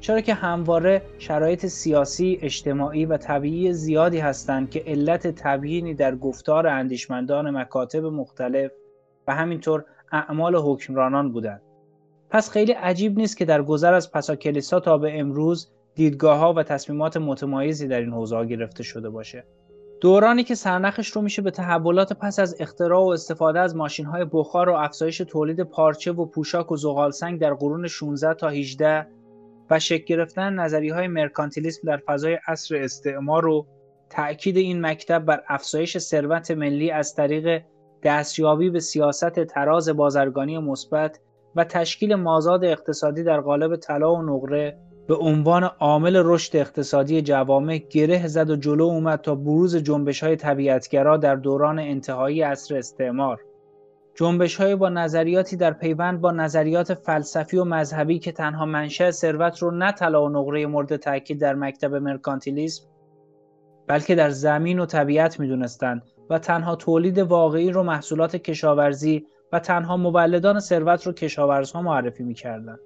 چرا 0.00 0.20
که 0.20 0.34
همواره 0.34 1.02
شرایط 1.18 1.66
سیاسی، 1.66 2.38
اجتماعی 2.42 3.06
و 3.06 3.16
طبیعی 3.16 3.72
زیادی 3.72 4.18
هستند 4.18 4.70
که 4.70 4.82
علت 4.86 5.26
تبیینی 5.26 5.94
در 5.94 6.16
گفتار 6.16 6.66
اندیشمندان 6.66 7.50
مکاتب 7.50 8.04
مختلف 8.04 8.70
و 9.28 9.34
همینطور 9.34 9.84
اعمال 10.12 10.56
حکمرانان 10.56 11.32
بودند. 11.32 11.62
پس 12.30 12.50
خیلی 12.50 12.72
عجیب 12.72 13.18
نیست 13.18 13.36
که 13.36 13.44
در 13.44 13.62
گذر 13.62 13.94
از 13.94 14.12
پساکلیسا 14.12 14.80
تا 14.80 14.98
به 14.98 15.20
امروز 15.20 15.68
دیدگاه 15.94 16.38
ها 16.38 16.52
و 16.52 16.62
تصمیمات 16.62 17.16
متمایزی 17.16 17.88
در 17.88 18.00
این 18.00 18.12
حوزه 18.12 18.44
گرفته 18.44 18.82
شده 18.82 19.10
باشه. 19.10 19.44
دورانی 20.00 20.44
که 20.44 20.54
سرنخش 20.54 21.08
رو 21.08 21.22
میشه 21.22 21.42
به 21.42 21.50
تحولات 21.50 22.12
پس 22.12 22.38
از 22.38 22.56
اختراع 22.60 23.04
و 23.04 23.08
استفاده 23.08 23.60
از 23.60 23.76
ماشین 23.76 24.06
های 24.06 24.26
بخار 24.32 24.68
و 24.68 24.74
افزایش 24.74 25.18
تولید 25.18 25.60
پارچه 25.60 26.12
و 26.12 26.26
پوشاک 26.26 26.72
و 26.72 26.76
زغالسنگ 26.76 27.40
در 27.40 27.54
قرون 27.54 27.86
16 27.86 28.34
تا 28.34 28.48
18 28.48 29.06
و 29.70 29.78
شکل 29.78 30.04
گرفتن 30.04 30.52
نظری 30.52 30.88
های 30.88 31.08
مرکانتیلیسم 31.08 31.88
در 31.88 31.96
فضای 31.96 32.38
عصر 32.46 32.76
استعمار 32.76 33.46
و 33.46 33.66
تأکید 34.10 34.56
این 34.56 34.86
مکتب 34.86 35.18
بر 35.18 35.42
افزایش 35.48 35.98
ثروت 35.98 36.50
ملی 36.50 36.90
از 36.90 37.14
طریق 37.14 37.62
دستیابی 38.02 38.70
به 38.70 38.80
سیاست 38.80 39.44
تراز 39.44 39.88
بازرگانی 39.88 40.58
مثبت 40.58 41.20
و 41.56 41.64
تشکیل 41.64 42.14
مازاد 42.14 42.64
اقتصادی 42.64 43.22
در 43.22 43.40
قالب 43.40 43.76
طلا 43.76 44.14
و 44.14 44.22
نقره 44.22 44.78
به 45.08 45.14
عنوان 45.14 45.64
عامل 45.64 46.22
رشد 46.24 46.56
اقتصادی 46.56 47.22
جوامع 47.22 47.78
گره 47.78 48.26
زد 48.26 48.50
و 48.50 48.56
جلو 48.56 48.84
اومد 48.84 49.20
تا 49.20 49.34
بروز 49.34 49.76
جنبش 49.76 50.22
های 50.22 50.36
طبیعتگرا 50.36 51.16
در 51.16 51.36
دوران 51.36 51.78
انتهایی 51.78 52.42
عصر 52.42 52.78
استعمار. 52.78 53.40
جنبش 54.14 54.56
های 54.56 54.76
با 54.76 54.88
نظریاتی 54.88 55.56
در 55.56 55.72
پیوند 55.72 56.20
با 56.20 56.30
نظریات 56.32 56.94
فلسفی 56.94 57.56
و 57.56 57.64
مذهبی 57.64 58.18
که 58.18 58.32
تنها 58.32 58.66
منشأ 58.66 59.10
ثروت 59.10 59.58
رو 59.58 59.70
نه 59.70 59.92
طلا 59.92 60.24
و 60.24 60.28
نقره 60.28 60.66
مورد 60.66 60.96
تاکید 60.96 61.40
در 61.40 61.54
مکتب 61.54 61.94
مرکانتیلیسم 61.94 62.86
بلکه 63.86 64.14
در 64.14 64.30
زمین 64.30 64.78
و 64.78 64.86
طبیعت 64.86 65.40
می‌دونستند 65.40 66.02
و 66.30 66.38
تنها 66.38 66.76
تولید 66.76 67.18
واقعی 67.18 67.70
رو 67.70 67.82
محصولات 67.82 68.36
کشاورزی 68.36 69.26
و 69.52 69.58
تنها 69.60 69.96
مولدان 69.96 70.60
ثروت 70.60 71.06
رو 71.06 71.12
کشاورزها 71.12 71.82
معرفی 71.82 72.24
می‌کردند. 72.24 72.80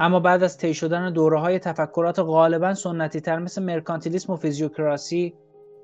اما 0.00 0.20
بعد 0.20 0.42
از 0.42 0.58
طی 0.58 0.74
شدن 0.74 1.12
دوره 1.12 1.40
های 1.40 1.58
تفکرات 1.58 2.18
غالبا 2.18 2.74
سنتی 2.74 3.20
تر 3.20 3.38
مثل 3.38 3.62
مرکانتیلیسم 3.62 4.32
و 4.32 4.36
فیزیوکراسی 4.36 5.34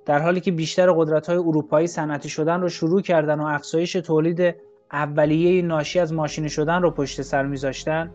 در 0.07 0.19
حالی 0.19 0.41
که 0.41 0.53
بیشتر 0.53 0.93
قدرت 0.93 1.27
های 1.27 1.37
اروپایی 1.37 1.87
صنعتی 1.87 2.29
شدن 2.29 2.61
رو 2.61 2.69
شروع 2.69 3.03
کردن 3.03 3.41
و 3.41 3.45
افزایش 3.45 3.93
تولید 3.93 4.55
اولیه 4.93 5.63
ناشی 5.63 5.99
از 5.99 6.13
ماشینی 6.13 6.49
شدن 6.49 6.83
رو 6.83 6.91
پشت 6.91 7.23
سر 7.23 7.47
میذاشتن 7.47 8.11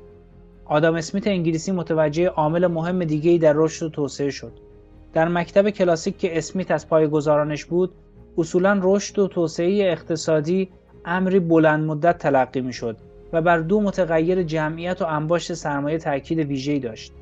آدام 0.65 0.95
اسمیت 0.95 1.27
انگلیسی 1.27 1.71
متوجه 1.71 2.27
عامل 2.27 2.67
مهم 2.67 3.03
دیگه 3.03 3.31
ای 3.31 3.37
در 3.37 3.53
رشد 3.55 3.85
و 3.85 3.89
توسعه 3.89 4.29
شد. 4.29 4.59
در 5.13 5.27
مکتب 5.27 5.69
کلاسیک 5.69 6.17
که 6.17 6.37
اسمیت 6.37 6.71
از 6.71 6.89
پای 6.89 7.07
گذارانش 7.07 7.65
بود 7.65 7.93
اصولا 8.37 8.79
رشد 8.83 9.19
و 9.19 9.27
توسعه 9.27 9.91
اقتصادی 9.91 10.69
امری 11.05 11.39
بلند 11.39 11.85
مدت 11.85 12.17
تلقی 12.17 12.61
می 12.61 12.73
شد 12.73 13.10
و 13.33 13.41
بر 13.41 13.57
دو 13.57 13.81
متغیر 13.81 14.43
جمعیت 14.43 15.01
و 15.01 15.05
انباشت 15.05 15.53
سرمایه 15.53 15.97
تاکید 15.97 16.39
ویژه‌ای 16.39 16.79
داشت. 16.79 17.13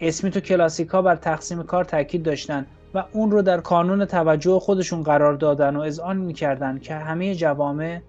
اسمیت 0.00 0.36
و 0.36 0.40
کلاسیکا 0.40 1.02
بر 1.02 1.16
تقسیم 1.16 1.62
کار 1.62 1.84
تاکید 1.84 2.22
داشتند 2.22 2.66
و 2.94 3.04
اون 3.12 3.30
رو 3.30 3.42
در 3.42 3.60
کانون 3.60 4.04
توجه 4.04 4.58
خودشون 4.58 5.02
قرار 5.02 5.34
دادن 5.34 5.76
و 5.76 5.80
اذعان 5.80 6.16
می‌کردند 6.16 6.82
که 6.82 6.94
همه 6.94 7.34
جوامع 7.34 8.00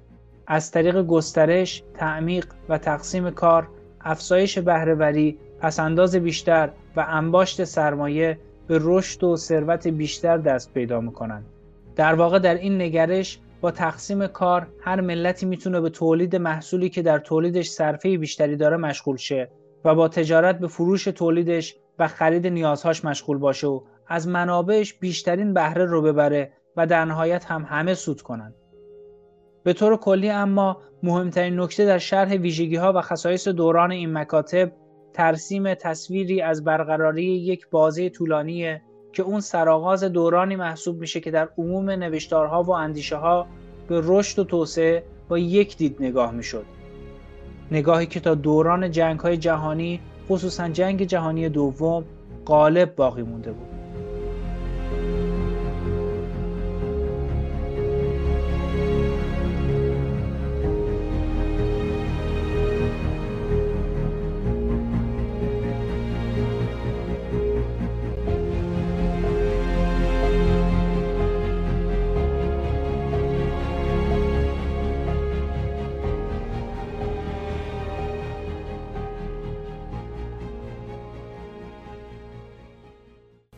از 0.48 0.72
طریق 0.72 1.02
گسترش، 1.02 1.84
تعمیق 1.94 2.46
و 2.70 2.78
تقسیم 2.78 3.30
کار، 3.30 3.68
افزایش 4.02 4.58
بهرهوری، 4.60 5.38
پسنداز 5.60 6.16
بیشتر 6.16 6.70
و 6.96 7.06
انباشت 7.08 7.64
سرمایه 7.64 8.38
به 8.68 8.80
رشد 8.82 9.24
و 9.24 9.36
ثروت 9.36 9.88
بیشتر 9.88 10.38
دست 10.38 10.74
پیدا 10.74 11.02
می‌کنند. 11.02 11.46
در 11.96 12.14
واقع 12.14 12.40
در 12.40 12.56
این 12.56 12.82
نگرش 12.82 13.40
با 13.64 13.72
تقسیم 13.72 14.28
کار 14.28 14.68
هر 14.80 15.02
ملتی 15.02 15.46
می‌تونه 15.46 15.82
به 15.82 15.90
تولید 15.90 16.36
محصولی 16.36 16.90
که 16.90 17.02
در 17.02 17.20
تولیدش 17.20 17.70
صرفه 17.70 18.18
بیشتری 18.18 18.56
داره 18.56 18.78
مشغول 18.78 19.18
شه 19.18 19.52
و 19.86 19.96
با 19.96 20.08
تجارت 20.08 20.60
به 20.60 20.68
فروش 20.68 21.04
تولیدش 21.04 21.76
و 22.00 22.08
خرید 22.08 22.48
نیازهاش 22.48 23.06
مشغول 23.06 23.38
باشه 23.38 23.68
و 23.68 23.82
از 24.08 24.28
منابعش 24.28 24.94
بیشترین 24.94 25.54
بهره 25.54 25.86
رو 25.86 26.02
ببره 26.02 26.54
و 26.78 26.88
در 26.88 27.06
نهایت 27.06 27.46
هم 27.46 27.66
همه 27.70 27.94
سود 27.94 28.22
کنند. 28.22 28.56
به 29.64 29.74
طور 29.74 29.98
کلی 29.98 30.30
اما 30.30 30.82
مهمترین 31.04 31.60
نکته 31.60 31.86
در 31.86 31.98
شرح 31.98 32.34
ویژگی 32.34 32.76
ها 32.76 32.94
و 32.96 33.02
خصایص 33.02 33.48
دوران 33.48 33.92
این 33.92 34.14
مکاتب 34.14 34.72
ترسیم 35.14 35.74
تصویری 35.74 36.42
از 36.42 36.64
برقراری 36.64 37.26
یک 37.26 37.70
بازه 37.70 38.10
طولانیه 38.10 38.82
که 39.14 39.24
اون 39.24 39.40
سرآغاز 39.40 40.04
دورانی 40.04 40.56
محسوب 40.56 41.00
میشه 41.00 41.20
که 41.20 41.32
در 41.32 41.50
عموم 41.58 41.90
نوشتارها 41.90 42.64
و 42.64 42.72
اندیشه 42.72 43.16
ها 43.16 43.48
به 43.88 44.02
رشد 44.04 44.40
و 44.40 44.44
توسعه 44.44 45.04
با 45.30 45.38
یک 45.38 45.78
دید 45.78 45.98
نگاه 46.00 46.32
می‌شد. 46.32 46.66
نگاهی 47.72 48.06
که 48.06 48.20
تا 48.20 48.36
دوران 48.36 48.92
جنگ 48.92 49.20
های 49.20 49.38
جهانی 49.38 50.00
خصوصا 50.30 50.70
جنگ 50.70 51.04
جهانی 51.04 51.50
دوم 51.50 52.04
غالب 52.46 52.96
باقی 52.96 53.22
مونده 53.22 53.52
بود. 53.52 53.83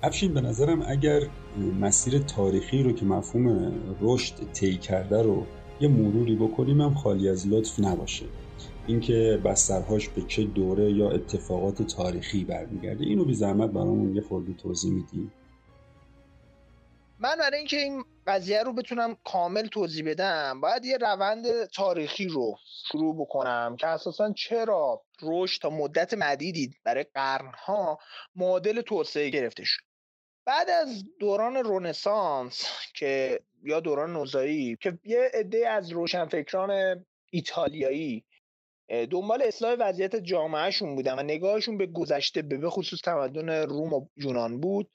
افشین 0.05 0.33
به 0.33 0.41
نظرم 0.41 0.81
اگر 0.87 1.21
مسیر 1.79 2.19
تاریخی 2.19 2.83
رو 2.83 2.91
که 2.91 3.05
مفهوم 3.05 3.73
رشد 4.01 4.51
طی 4.53 4.77
کرده 4.77 5.21
رو 5.21 5.45
یه 5.81 5.87
مروری 5.87 6.35
بکنیم 6.35 6.81
هم 6.81 6.93
خالی 6.93 7.29
از 7.29 7.47
لطف 7.47 7.79
نباشه. 7.79 8.25
اینکه 8.87 9.41
بسترهاش 9.45 10.09
به 10.09 10.21
چه 10.21 10.43
دوره 10.43 10.91
یا 10.91 11.11
اتفاقات 11.11 11.81
تاریخی 11.81 12.43
برمیگرده 12.43 13.05
اینو 13.05 13.25
بی 13.25 13.33
زحمت 13.33 13.69
برامون 13.69 14.15
یه 14.15 14.21
خورده 14.21 14.53
توضیح 14.53 14.91
میدی 14.91 15.31
من 17.19 17.35
برای 17.39 17.57
اینکه 17.57 17.77
این 17.77 18.03
قضیه 18.27 18.63
رو 18.63 18.73
بتونم 18.73 19.17
کامل 19.23 19.67
توضیح 19.67 20.09
بدم 20.09 20.61
باید 20.61 20.85
یه 20.85 20.97
روند 20.97 21.65
تاریخی 21.65 22.27
رو 22.27 22.57
شروع 22.91 23.15
بکنم 23.15 23.75
که 23.79 23.87
اساسا 23.87 24.33
چرا 24.33 25.01
رشد 25.21 25.61
تا 25.61 25.69
مدت 25.69 26.13
مدیدی 26.13 26.75
برای 26.83 27.05
قرنها 27.13 27.99
معادل 28.35 28.81
توسعه 28.81 29.29
گرفته 29.29 29.63
شد. 29.63 29.94
بعد 30.45 30.69
از 30.69 31.03
دوران 31.19 31.55
رونسانس 31.55 32.65
که 32.95 33.39
یا 33.63 33.79
دوران 33.79 34.13
نوزایی 34.13 34.77
که 34.81 34.99
یه 35.03 35.31
عده 35.33 35.69
از 35.69 35.91
روشنفکران 35.91 37.05
ایتالیایی 37.31 38.25
دنبال 38.89 39.41
اصلاح 39.41 39.75
وضعیت 39.79 40.15
جامعهشون 40.15 40.95
بودن 40.95 41.19
و 41.19 41.23
نگاهشون 41.23 41.77
به 41.77 41.85
گذشته 41.85 42.41
به 42.41 42.69
خصوص 42.69 43.01
تمدن 43.01 43.49
روم 43.49 43.93
و 43.93 44.07
یونان 44.17 44.59
بود 44.59 44.91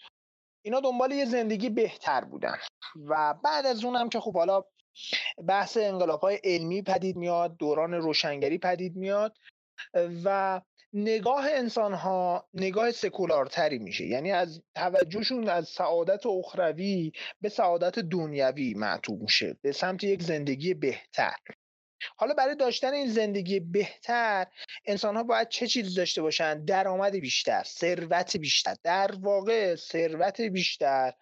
اینا 0.62 0.80
دنبال 0.80 1.12
یه 1.12 1.24
زندگی 1.24 1.70
بهتر 1.70 2.24
بودن. 2.24 2.56
و 3.08 3.34
بعد 3.44 3.66
از 3.66 3.84
اونم 3.84 4.08
که 4.08 4.20
خب 4.20 4.34
حالا 4.34 4.64
بحث 5.48 5.76
انقلاب 5.76 6.20
های 6.20 6.40
علمی 6.44 6.82
پدید 6.82 7.16
میاد 7.16 7.56
دوران 7.56 7.94
روشنگری 7.94 8.58
پدید 8.58 8.96
میاد 8.96 9.36
و 10.24 10.60
نگاه 10.92 11.46
انسان 11.50 11.94
ها 11.94 12.48
نگاه 12.54 12.90
سکولارتری 12.90 13.78
میشه. 13.78 14.06
یعنی 14.06 14.32
از 14.32 14.62
توجهشون 14.74 15.48
از 15.48 15.68
سعادت 15.68 16.26
اخروی 16.26 17.12
به 17.40 17.48
سعادت 17.48 17.98
دنیوی 17.98 18.74
معطوب 18.74 19.22
میشه 19.22 19.56
به 19.62 19.72
سمت 19.72 20.04
یک 20.04 20.22
زندگی 20.22 20.74
بهتر. 20.74 21.36
حالا 22.16 22.34
برای 22.34 22.56
داشتن 22.56 22.92
این 22.92 23.08
زندگی 23.08 23.60
بهتر 23.60 24.46
انسان 24.86 25.16
ها 25.16 25.22
باید 25.22 25.48
چه 25.48 25.66
چیزی 25.66 25.94
داشته 25.94 26.22
باشن؟ 26.22 26.64
درآمد 26.64 27.16
بیشتر 27.16 27.62
ثروت 27.62 28.36
بیشتر. 28.36 28.74
در 28.82 29.10
واقع 29.20 29.74
ثروت 29.74 30.40
بیشتر 30.40 31.12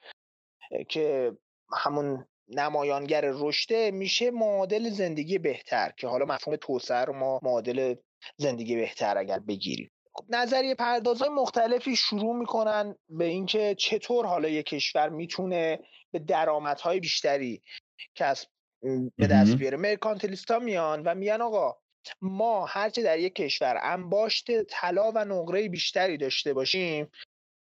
که 0.89 1.33
همون 1.73 2.27
نمایانگر 2.49 3.21
رشده 3.25 3.91
میشه 3.91 4.31
معادل 4.31 4.91
زندگی 4.91 5.39
بهتر 5.39 5.93
که 5.97 6.07
حالا 6.07 6.25
مفهوم 6.25 6.57
توسعه 6.57 7.05
رو 7.05 7.13
ما 7.13 7.41
معادل 7.43 7.95
زندگی 8.37 8.77
بهتر 8.77 9.19
اگر 9.19 9.39
بگیریم 9.39 9.91
خب 10.13 10.25
نظریه 10.29 10.75
پردازهای 10.75 11.31
مختلفی 11.31 11.97
شروع 11.97 12.37
می‌کنن 12.37 12.95
به 13.09 13.25
اینکه 13.25 13.75
چطور 13.75 14.27
حالا 14.27 14.49
یک 14.49 14.67
کشور 14.67 15.09
می‌تونه 15.09 15.79
به 16.13 16.19
درآمدهای 16.19 17.01
بیشتری 17.01 17.63
کسب 18.15 18.49
به 19.17 19.27
دست 19.27 19.57
بیاره. 19.57 19.77
مرکانتلیستا 19.77 20.59
میان 20.59 21.03
و 21.03 21.15
میان 21.15 21.43
آقا 21.43 21.77
ما 22.21 22.67
هرچه 22.67 23.03
در 23.03 23.19
یک 23.19 23.35
کشور 23.35 23.79
انباشت 23.83 24.63
طلا 24.63 25.13
و 25.15 25.25
نقره 25.25 25.69
بیشتری 25.69 26.17
داشته 26.17 26.55
باشیم 26.55 27.11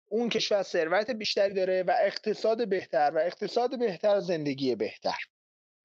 اون 0.09 0.29
کشور 0.29 0.63
ثروت 0.63 1.11
بیشتری 1.11 1.55
داره 1.55 1.83
و 1.83 1.95
اقتصاد 2.03 2.69
بهتر 2.69 3.13
و 3.15 3.19
اقتصاد 3.19 3.79
بهتر 3.79 4.21
زندگی 4.21 4.75
بهتر. 4.75 5.19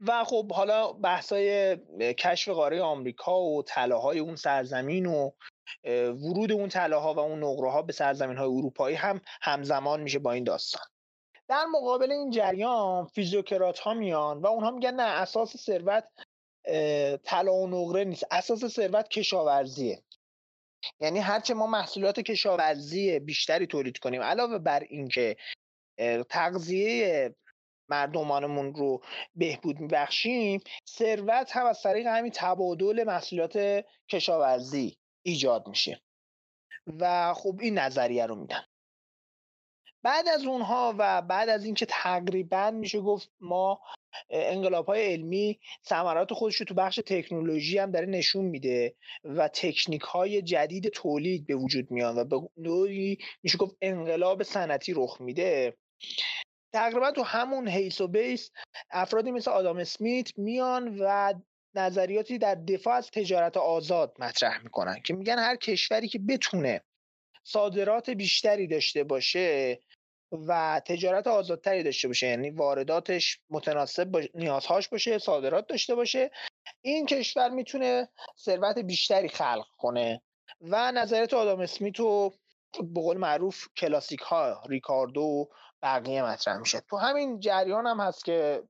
و 0.07 0.23
خب 0.23 0.51
حالا 0.51 0.93
بحثای 0.93 1.77
کشف 2.13 2.49
قاره 2.49 2.81
آمریکا 2.81 3.41
و 3.41 3.63
طلاهای 3.63 4.19
اون 4.19 4.35
سرزمین 4.35 5.05
و 5.05 5.31
ورود 5.85 6.51
اون 6.51 6.69
طلاها 6.69 7.13
و 7.13 7.19
اون 7.19 7.43
نقره 7.43 7.71
ها 7.71 7.81
به 7.81 7.93
سرزمین 7.93 8.37
های 8.37 8.47
اروپایی 8.47 8.95
هم 8.95 9.21
همزمان 9.41 10.01
میشه 10.01 10.19
با 10.19 10.31
این 10.31 10.43
داستان. 10.43 10.83
در 11.47 11.65
مقابل 11.65 12.11
این 12.11 12.31
جریان 12.31 13.05
فیزیوکرات 13.05 13.79
ها 13.79 13.93
میان 13.93 14.41
و 14.41 14.47
اونها 14.47 14.71
میگن 14.71 14.93
نه 14.93 15.03
اساس 15.03 15.57
ثروت 15.57 16.07
طلا 17.23 17.53
و 17.53 17.67
نقره 17.67 18.03
نیست. 18.03 18.25
اساس 18.31 18.65
ثروت 18.65 19.07
کشاورزیه. 19.07 20.03
یعنی 20.99 21.19
هرچه 21.19 21.53
ما 21.53 21.67
محصولات 21.67 22.19
کشاورزی 22.19 23.19
بیشتری 23.19 23.67
تولید 23.67 23.97
کنیم 23.97 24.21
علاوه 24.21 24.57
بر 24.57 24.79
اینکه 24.89 25.35
تغذیه 26.29 27.35
مردمانمون 27.89 28.73
رو 28.73 29.01
بهبود 29.35 29.79
میبخشیم 29.79 30.61
ثروت 30.89 31.51
هم 31.51 31.65
از 31.65 31.81
طریق 31.81 32.07
همین 32.07 32.31
تبادل 32.35 33.03
محصولات 33.07 33.85
کشاورزی 34.09 34.97
ایجاد 35.21 35.67
میشه. 35.67 36.01
و 36.99 37.33
خب 37.33 37.57
این 37.61 37.77
نظریه 37.77 38.25
رو 38.25 38.35
میدن. 38.35 38.63
بعد 40.03 40.27
از 40.27 40.45
اونها 40.45 40.95
و 40.97 41.21
بعد 41.21 41.49
از 41.49 41.65
اینکه 41.65 41.85
تقریبا 41.89 42.71
میشه 42.71 42.99
گفت 42.99 43.31
ما 43.39 43.81
انقلاب 44.29 44.85
های 44.85 45.13
علمی 45.13 45.59
ثمرات 45.85 46.33
خودش 46.33 46.55
رو 46.55 46.65
تو 46.65 46.73
بخش 46.73 46.99
تکنولوژی 47.05 47.77
هم 47.77 47.91
داره 47.91 48.05
نشون 48.05 48.45
میده 48.45 48.95
و 49.23 49.47
تکنیک 49.47 50.01
های 50.01 50.41
جدید 50.41 50.87
تولید 50.87 51.47
به 51.47 51.55
وجود 51.55 51.91
میان 51.91 52.17
و 52.17 52.23
به 52.23 52.49
نوعی 52.57 53.17
میشه 53.43 53.57
گفت 53.57 53.75
انقلاب 53.81 54.43
صنعتی 54.43 54.93
رخ 54.93 55.21
میده. 55.21 55.77
تقریبا 56.73 57.11
تو 57.11 57.23
همون 57.23 57.67
حیث 57.67 58.01
و 58.01 58.07
بیس 58.07 58.51
افرادی 58.91 59.31
مثل 59.31 59.51
آدام 59.51 59.77
اسمیت 59.77 60.37
میان 60.37 60.97
و 60.99 61.33
نظریاتی 61.75 62.37
در 62.37 62.55
دفاع 62.55 62.93
از 62.93 63.11
تجارت 63.11 63.57
آزاد 63.57 64.15
مطرح 64.19 64.63
می‌کنن 64.63 65.01
که 65.01 65.13
میگن 65.13 65.39
هر 65.39 65.55
کشوری 65.55 66.07
که 66.07 66.19
بتونه 66.19 66.81
صادرات 67.43 68.09
بیشتری 68.09 68.67
داشته 68.67 69.03
باشه 69.03 69.79
و 70.31 70.81
تجارت 70.85 71.27
آزادتری 71.27 71.83
داشته 71.83 72.07
باشه 72.07 72.27
یعنی 72.27 72.49
وارداتش 72.49 73.39
متناسب 73.49 74.03
با 74.03 74.21
نیازهاش 74.35 74.89
باشه 74.89 75.17
صادرات 75.17 75.67
داشته 75.67 75.95
باشه 75.95 76.31
این 76.81 77.05
کشور 77.05 77.49
می‌تونه 77.49 78.09
ثروت 78.37 78.79
بیشتری 78.79 79.29
خلق 79.29 79.67
کنه 79.77 80.21
و 80.61 80.91
نظریات 80.91 81.33
آدام 81.33 81.59
اسمیت 81.59 81.99
و 81.99 82.33
به 82.79 83.01
قول 83.01 83.17
معروف 83.17 83.67
کلاسیک 83.77 84.19
ها 84.19 84.63
ریکاردو 84.69 85.49
بقیه 85.81 86.23
مطرح 86.23 86.57
میشه. 86.57 86.81
تو 86.89 86.97
همین 86.97 87.39
جریان 87.39 87.87
هم 87.87 87.99
هست 87.99 88.25
که 88.25 88.63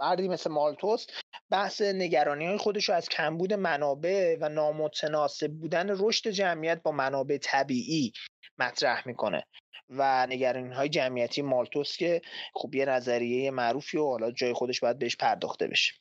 مردی 0.00 0.28
مثل 0.28 0.50
مالتوس 0.50 1.06
بحث 1.50 1.82
نگرانی 1.82 2.46
های 2.46 2.56
خودش 2.56 2.88
رو 2.88 2.94
از 2.94 3.08
کمبود 3.08 3.52
منابع 3.52 4.36
و 4.40 4.48
نامتناسب 4.48 5.52
بودن 5.52 5.86
رشد 5.98 6.30
جمعیت 6.30 6.82
با 6.82 6.92
منابع 6.92 7.38
طبیعی 7.38 8.12
مطرح 8.58 9.08
می‌کنه 9.08 9.46
و 9.88 10.26
نگرانی 10.26 10.74
های 10.74 10.88
جمعیتی 10.88 11.42
مالتوس 11.42 11.96
که 11.96 12.22
خب 12.54 12.74
یه 12.74 12.84
نظریه 12.84 13.50
معروفی 13.50 13.98
و 13.98 14.04
حالا 14.04 14.30
جای 14.30 14.52
خودش 14.52 14.80
باید 14.80 14.98
بهش 14.98 15.16
پرداخته 15.16 15.66
بشه. 15.66 15.94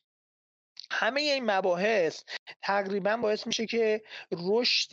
همه 0.92 1.22
این 1.22 1.52
مباحث 1.52 2.24
تقریبا 2.62 3.18
باعث 3.18 3.48
میشه 3.48 3.66
که 3.66 4.02
رشد 4.32 4.90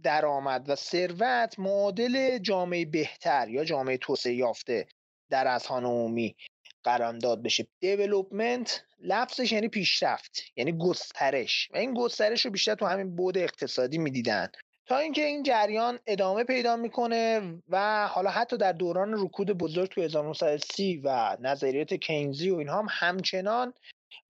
درآمد 0.00 0.68
و 0.68 0.74
ثروت 0.74 1.58
معادل 1.58 2.38
جامعه 2.38 2.84
بهتر 2.84 3.48
یا 3.48 3.64
جامعه 3.64 3.96
توسعه 3.96 4.34
یافته 4.34 4.88
در 5.30 5.48
اذهان 5.48 5.84
عمومی 5.84 6.36
قرارداد 6.84 7.42
بشه. 7.42 7.66
دیولوپمنت 7.80 8.84
لفظش 9.00 9.52
یعنی 9.52 9.68
پیشرفت 9.68 10.42
یعنی 10.56 10.72
گسترش 10.72 11.68
و 11.74 11.76
این 11.76 11.94
گسترش 11.94 12.44
رو 12.44 12.50
بیشتر 12.50 12.74
تو 12.74 12.86
همین 12.86 13.16
بود 13.16 13.38
اقتصادی 13.38 13.98
می‌دیدن. 13.98 14.48
تا 14.86 14.98
اینکه 14.98 15.24
این 15.24 15.42
جریان 15.42 15.98
ادامه 16.06 16.44
پیدا 16.44 16.76
می‌کنه 16.76 17.54
و 17.68 18.06
حالا 18.08 18.30
حتی 18.30 18.56
در 18.56 18.72
دوران 18.72 19.14
رکود 19.24 19.50
بزرگ 19.50 19.90
تو 19.90 20.02
1930 20.02 21.00
و 21.04 21.36
نظریات 21.40 21.94
کینزی 21.94 22.50
و 22.50 22.56
اینها 22.56 22.78
هم 22.78 22.86
همچنان 22.90 23.74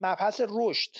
مبحث 0.01 0.41
رشد 0.49 0.91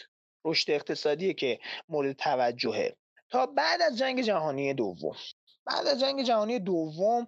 رشد 0.46 0.72
اقتصادی 0.72 1.34
که 1.34 1.60
مورد 1.90 2.16
توجهه. 2.16 2.96
تا 3.30 3.46
بعد 3.46 3.82
از 3.82 3.98
جنگ 3.98 4.22
جهانی 4.22 4.74
دوم 4.74 5.16
بعد 5.66 5.88
از 5.88 6.00
جنگ 6.00 6.24
جهانی 6.24 6.60
دوم 6.60 7.28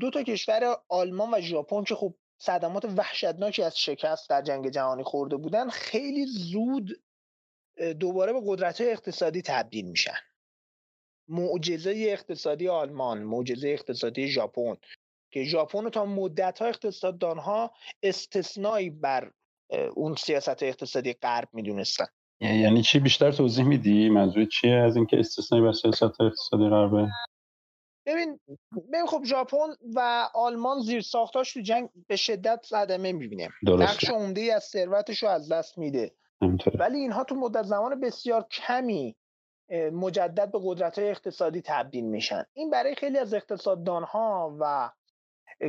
دو 0.00 0.10
تا 0.10 0.22
کشور 0.22 0.76
آلمان 0.88 1.34
و 1.34 1.40
ژاپن 1.40 1.84
که 1.84 1.94
خب 1.94 2.14
صدمات 2.38 2.84
وحشتناکی 2.84 3.62
از 3.62 3.78
شکست 3.78 4.30
در 4.30 4.42
جنگ 4.42 4.70
جهانی 4.70 5.02
خورده 5.02 5.36
بودن 5.36 5.68
خیلی 5.68 6.26
زود 6.26 7.02
دوباره 8.00 8.32
به 8.32 8.40
قدرت 8.46 8.80
اقتصادی 8.80 9.42
تبدیل 9.42 9.84
میشن. 9.84 10.16
معجزه 11.28 11.94
اقتصادی 12.08 12.68
آلمان 12.68 13.22
معجزه 13.22 13.68
اقتصادی 13.68 14.28
ژاپن 14.28 14.76
که 15.32 15.44
ژاپن 15.44 15.90
تا 15.90 16.04
مدت 16.04 16.58
ها 16.58 16.66
اقتصاددان 16.66 17.38
ها 17.38 17.70
استثنایی 18.02 18.90
بر 18.90 19.30
اون 19.94 20.14
سیاست 20.14 20.62
اقتصادی 20.62 21.12
غرب 21.12 21.48
می‌دونستن. 21.52 22.06
یعنی 22.40 22.82
چی 22.82 22.98
بیشتر 22.98 23.32
توضیح 23.32 23.64
میدی؟ 23.64 24.08
منظور 24.08 24.44
چیه 24.44 24.74
از 24.74 24.96
اینکه 24.96 25.18
استثنایی 25.18 25.64
بر 25.64 25.72
سیاست 25.72 26.02
اقتصادی 26.02 26.68
غربه؟ 26.70 27.08
ببین 28.08 28.40
ببین 28.88 29.06
خب 29.06 29.24
ژاپن 29.24 29.68
و 29.94 30.28
آلمان 30.34 30.80
زیر 30.80 31.00
ساختاش 31.00 31.52
تو 31.52 31.60
جنگ 31.60 31.88
به 32.06 32.16
شدت 32.16 32.60
صدمه 32.64 33.12
می‌بینه. 33.12 33.48
نقش 33.62 34.10
عمده 34.10 34.54
از 34.54 34.64
ثروتش 34.64 35.22
رو 35.22 35.28
از 35.28 35.52
دست 35.52 35.78
میده. 35.78 36.14
ولی 36.78 36.98
اینها 36.98 37.24
تو 37.24 37.34
مدت 37.34 37.62
زمان 37.62 38.00
بسیار 38.00 38.46
کمی 38.50 39.16
مجدد 39.92 40.52
به 40.52 40.58
قدرت 40.62 40.98
های 40.98 41.10
اقتصادی 41.10 41.62
تبدیل 41.64 42.04
میشن. 42.04 42.44
این 42.52 42.70
برای 42.70 42.94
خیلی 42.94 43.18
از 43.18 43.34
اقتصاددان 43.34 44.02
ها 44.02 44.56
و 44.60 44.90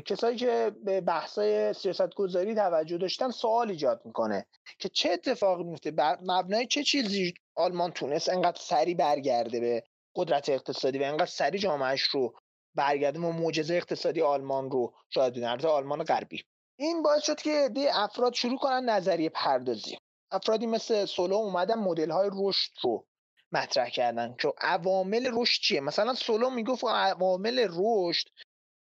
کسایی 0.06 0.38
که 0.38 0.72
به 0.84 1.02
بحثای 1.02 1.74
سیاست 1.74 2.14
گذاری 2.16 2.56
توجه 2.56 2.98
داشتن 2.98 3.30
سوال 3.30 3.70
ایجاد 3.70 4.02
می‌کنه 4.06 4.46
که 4.80 4.90
چه 4.90 5.12
اتفاقی 5.12 5.64
میفته 5.64 5.92
بر 5.92 6.18
مبنای 6.22 6.68
چه 6.68 6.84
چیزی 6.84 7.34
آلمان 7.56 7.92
تونست 7.92 8.30
انقدر 8.30 8.60
سریع 8.60 8.96
برگرده 8.96 9.60
به 9.60 9.84
قدرت 10.16 10.50
اقتصادی 10.50 11.00
و 11.00 11.04
انقدر 11.04 11.26
سریع 11.26 11.62
جامعهش 11.62 12.02
رو 12.02 12.40
برگرده 12.76 13.20
و 13.20 13.32
معجزه 13.32 13.74
اقتصادی 13.74 14.22
آلمان 14.22 14.72
رو 14.72 14.94
شاید 15.10 15.34
بودن 15.34 15.66
آلمان 15.66 16.04
غربی. 16.04 16.44
این 16.80 17.04
باعث 17.04 17.24
شد 17.24 17.42
که 17.42 17.70
دی 17.74 17.88
افراد 17.88 18.34
شروع 18.34 18.58
کنن 18.58 18.90
نظریه 18.90 19.30
پردازی. 19.30 19.98
افرادی 20.32 20.68
مثل 20.68 21.06
سولو 21.06 21.36
اومدن 21.36 21.80
مدل 21.80 22.12
های 22.12 22.30
رشد 22.34 22.72
رو 22.82 23.06
مطرح 23.52 23.90
کردن 23.90 24.36
که 24.40 24.54
عوامل 24.62 25.30
رشد 25.34 25.62
چیه؟ 25.62 25.82
مثلا 25.82 26.14
سولو 26.14 26.50
می‌گفت 26.50 26.84
عوامل 26.84 27.68
رشد 27.70 28.28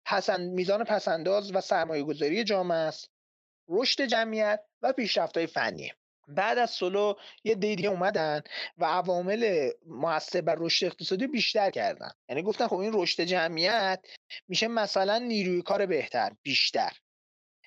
پسند 0.04 0.52
میزان 0.52 0.84
پسنداز 0.84 1.54
و 1.54 1.60
سرمایه 1.60 2.02
گذاری 2.02 2.44
جامعه 2.44 2.78
است. 2.78 3.10
رشد 3.68 4.02
جمعیت 4.02 4.64
و 4.82 4.92
پیشرفت 4.92 5.36
های 5.36 5.46
فنی. 5.46 5.92
بعد 6.28 6.58
از 6.58 6.70
سولو 6.70 7.14
یه 7.44 7.54
دیدی 7.54 7.86
اومدن 7.86 8.42
و 8.78 8.84
عوامل 8.84 9.70
موثر 9.86 10.40
بر 10.40 10.56
رشد 10.58 10.86
اقتصادی 10.86 11.26
بیشتر 11.26 11.70
کردن. 11.70 12.10
یعنی 12.28 12.42
گفتن 12.42 12.66
خب 12.66 12.76
این 12.76 12.92
رشد 12.94 13.22
جمعیت 13.22 14.00
میشه 14.48 14.68
مثلا 14.68 15.18
نیروی 15.18 15.62
کار 15.62 15.86
بهتر 15.86 16.32
بیشتر. 16.42 16.92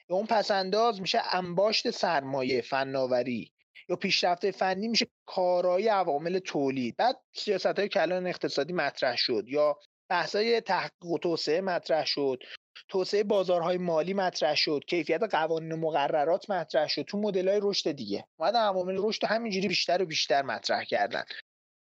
یا 0.09 0.15
اون 0.15 0.25
پسنداز 0.25 1.01
میشه 1.01 1.21
انباشت 1.35 1.89
سرمایه 1.89 2.61
فناوری. 2.61 3.51
یا 3.89 3.95
پیشرفت 3.95 4.51
فنی 4.51 4.87
میشه 4.87 5.07
کارایی 5.25 5.87
عوامل 5.87 6.39
تولید. 6.39 6.95
بعد 6.97 7.17
سیاست 7.33 7.79
های 7.79 7.87
کلان 7.87 8.27
اقتصادی 8.27 8.73
مطرح 8.73 9.15
شد 9.15 9.43
یا 9.47 9.77
بحثای 10.09 10.61
تحقیق 10.61 11.11
و 11.11 11.17
توسعه 11.17 11.61
مطرح 11.61 12.05
شد. 12.05 12.43
توسعه 12.87 13.23
بازارهای 13.23 13.77
مالی 13.77 14.13
مطرح 14.13 14.55
شد 14.55 14.83
کیفیت 14.87 15.23
قوانین 15.23 15.71
و 15.71 15.77
مقررات 15.77 16.49
مطرح 16.49 16.87
شد 16.87 17.01
تو 17.01 17.17
مدل 17.17 17.49
های 17.49 17.59
رشد 17.63 17.91
دیگه. 17.91 18.25
اومدن 18.39 18.59
عوامل 18.59 18.95
رشد 18.99 19.23
همینجوری 19.23 19.67
بیشتر 19.67 20.01
و 20.01 20.05
بیشتر 20.05 20.41
مطرح 20.41 20.83
کردن. 20.83 21.23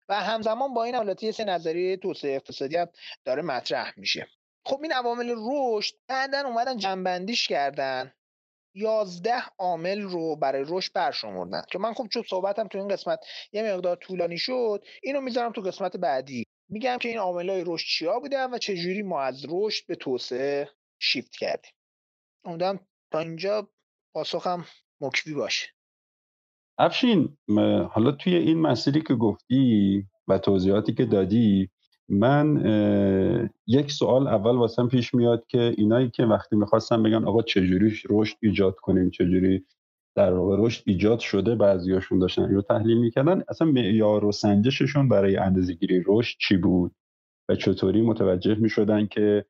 و 0.09 0.15
همزمان 0.15 0.75
با 0.75 0.85
این 0.85 0.95
حالت 0.95 1.31
سه 1.31 1.45
نظریه 1.45 1.97
توسعه 1.97 2.35
اقتصادی 2.35 2.77
هم 2.77 2.89
داره 3.25 3.43
مطرح 3.43 3.93
میشه. 3.97 4.29
خب 4.67 4.81
این 4.83 4.93
عوامل 4.93 5.35
رشد 5.39 5.95
بعدا 6.09 6.41
اومدن 6.41 6.77
جنبندیش 6.77 7.49
کردن. 7.49 8.13
یازده 8.75 9.43
عامل 9.59 10.03
رو 10.03 10.37
برای 10.37 10.65
رشد 10.69 10.93
برشمردن. 10.93 11.63
که 11.71 11.79
من 11.79 11.95
خب 11.95 12.09
چون 12.09 12.23
صحبتم 12.31 12.69
تو 12.69 12.79
این 12.79 12.89
قسمت 12.89 13.19
یه 13.53 13.63
مقدار 13.63 13.97
طولانی 13.97 14.39
شد 14.39 14.85
اینو 15.03 15.21
می‌ذارم 15.21 15.53
تو 15.53 15.61
قسمت 15.61 15.97
بعدی. 15.97 16.45
میگم 16.69 16.99
که 16.99 17.09
این 17.09 17.19
عامل 17.19 17.51
های 17.51 17.65
رشد 17.67 17.87
چیا 17.87 18.19
بودن 18.21 18.55
و 18.55 18.59
چجوری 18.59 19.03
ما 19.03 19.23
از 19.23 19.47
رشد 19.49 19.87
به 19.87 19.95
توسعه 19.95 20.69
شیفت 21.05 21.37
کردیم 21.37 21.73
امیدوارم 22.45 22.81
تا 23.13 23.19
اینجا 23.19 23.69
پاسخم 24.15 24.65
مکفی 25.01 25.35
باشه. 25.35 25.67
افشین 26.79 27.37
حالا 27.91 28.13
توی 28.13 28.35
این 28.35 28.61
مسیری 28.61 29.03
که 29.03 29.15
گفتی 29.15 30.07
و 30.29 30.39
توضیحاتی 30.39 30.95
که 30.95 31.05
دادی 31.05 31.71
من 32.09 33.51
یک 33.67 33.93
سوال 33.93 34.29
اول 34.29 34.57
واسم 34.57 34.89
پیش 34.89 35.15
میاد 35.15 35.47
که 35.47 35.75
اینایی 35.77 36.11
که 36.11 36.23
وقتی 36.23 36.57
می‌خواستم 36.57 37.03
بگن 37.03 37.25
آقا 37.25 37.43
چجوری 37.43 37.99
رشد 38.11 38.37
ایجاد 38.43 38.75
کنیم 38.77 39.11
چجوری 39.11 39.67
در 40.17 40.33
واقع 40.33 40.57
رشد 40.59 40.83
ایجاد 40.87 41.19
شده 41.19 41.55
بعضیاشون 41.55 42.19
داشتن 42.19 42.55
رو 42.55 42.63
تحلیل 42.63 42.99
می‌کردن 42.99 43.43
اصلا 43.49 43.69
معیار 43.69 44.25
و 44.25 44.33
سنجششون 44.33 45.09
برای 45.09 45.37
اندازهگیری 45.37 46.03
رشد 46.07 46.37
چی 46.39 46.57
بود؟ 46.57 46.95
و 47.49 47.57
چطوری 47.57 48.03
متوجه 48.03 48.55
می‌شدن 48.55 49.07
که 49.07 49.47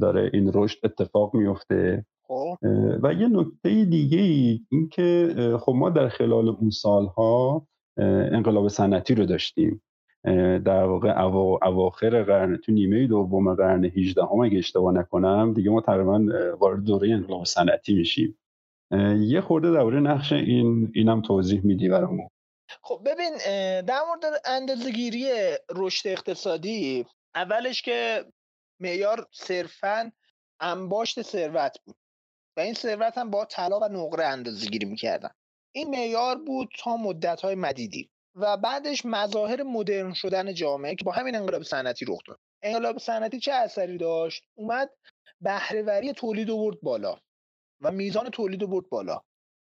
داره 0.00 0.30
این 0.32 0.50
رشد 0.54 0.78
اتفاق 0.84 1.34
میفته. 1.34 2.04
خب. 2.28 2.56
و 3.02 3.12
یه 3.12 3.28
نکته 3.28 3.84
دیگه 3.84 4.18
ای 4.18 4.60
این 4.70 4.88
که 4.88 5.34
خب 5.60 5.72
ما 5.72 5.90
در 5.90 6.08
خلال 6.08 6.48
اون 6.48 6.70
سالها 6.70 7.66
انقلاب 8.32 8.68
صنعتی 8.68 9.14
رو 9.14 9.26
داشتیم. 9.26 9.82
در 10.64 10.84
واقع 10.84 11.20
اواخر 11.62 12.22
قرن 12.22 12.56
تو 12.56 12.72
نیمه 12.72 13.06
دوم 13.06 13.54
قرن 13.54 13.84
18 13.84 14.22
هم 14.22 14.40
اگه 14.40 14.58
اشتباه 14.58 14.94
نکنم 14.94 15.52
دیگه 15.52 15.70
ما 15.70 15.80
تقریبا 15.80 16.26
وارد 16.60 16.84
دوره 16.84 17.10
انقلاب 17.10 17.44
صنعتی 17.44 17.94
میشیم. 17.94 18.38
یه 19.18 19.40
خورده 19.40 19.72
درباره 19.72 20.00
نقش 20.00 20.32
این 20.32 20.92
اینم 20.94 21.22
توضیح 21.22 21.60
میدی 21.64 21.88
برامون. 21.88 22.28
خب 22.82 23.00
ببین 23.06 23.32
در 23.82 24.00
مورد 24.08 24.40
اندازه‌گیری 24.44 25.26
رشد 25.76 26.08
اقتصادی 26.08 27.06
اولش 27.34 27.82
که 27.82 28.24
معیار 28.80 29.28
صرفا 29.32 30.12
انباشت 30.60 31.22
ثروت 31.22 31.76
بود. 31.84 31.96
و 32.56 32.60
این 32.60 32.74
ثروت 32.74 33.18
هم 33.18 33.30
با 33.30 33.44
طلا 33.44 33.80
و 33.80 33.84
نقره 33.84 34.26
اندازه 34.26 34.66
گیری 34.66 34.86
می‌کردن. 34.86 35.30
این 35.72 35.90
معیار 35.90 36.36
بود 36.38 36.68
تا 36.78 36.96
مدت 36.96 37.40
های 37.40 37.54
مدیدی. 37.54 38.10
و 38.34 38.56
بعدش 38.56 39.02
مظاهر 39.04 39.62
مدرن 39.62 40.12
شدن 40.12 40.54
جامعه 40.54 40.94
که 40.94 41.04
با 41.04 41.12
همین 41.12 41.36
انقلاب 41.36 41.62
صنعتی 41.62 42.04
رخ 42.04 42.18
داد. 42.26 42.38
انقلاب 42.62 42.98
صنعتی 42.98 43.40
چه 43.40 43.52
اثری 43.52 43.98
داشت؟ 43.98 44.44
اومد 44.54 44.90
بهرهوری 45.40 46.12
تولید 46.12 46.48
برد 46.48 46.80
بالا 46.80 47.16
و 47.80 47.90
میزان 47.92 48.30
تولید 48.30 48.70
برد 48.70 48.88
بالا. 48.88 49.20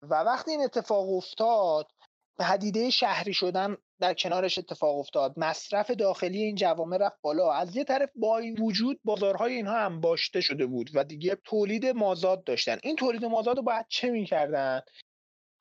و 0.01 0.15
وقتی 0.15 0.51
این 0.51 0.61
اتفاق 0.61 1.09
افتاد 1.09 1.91
پدیده 2.39 2.89
شهری 2.89 3.33
شدن 3.33 3.77
در 4.03 4.13
کنارش 4.13 4.57
اتفاق 4.57 4.97
افتاد. 4.97 5.33
مصرف 5.37 5.91
داخلی 5.91 6.43
این 6.43 6.55
جوامع 6.55 6.97
رفت 6.97 7.21
بالا. 7.21 7.51
از 7.53 7.75
یه 7.75 7.83
طرف 7.83 8.09
با 8.15 8.37
این 8.37 8.57
وجود 8.59 8.99
بازارهای 9.03 9.53
اینها 9.53 9.77
انباشته 9.77 10.41
شده 10.41 10.65
بود 10.65 10.89
و 10.93 11.03
دیگه 11.03 11.37
تولید 11.43 11.85
مازاد 11.85 12.43
داشتن. 12.43 12.77
این 12.83 12.95
تولید 12.95 13.25
مازاد 13.25 13.57
رو 13.57 13.63
باید 13.63 13.85
چه 13.89 14.09
می‌کردن؟ 14.09 14.81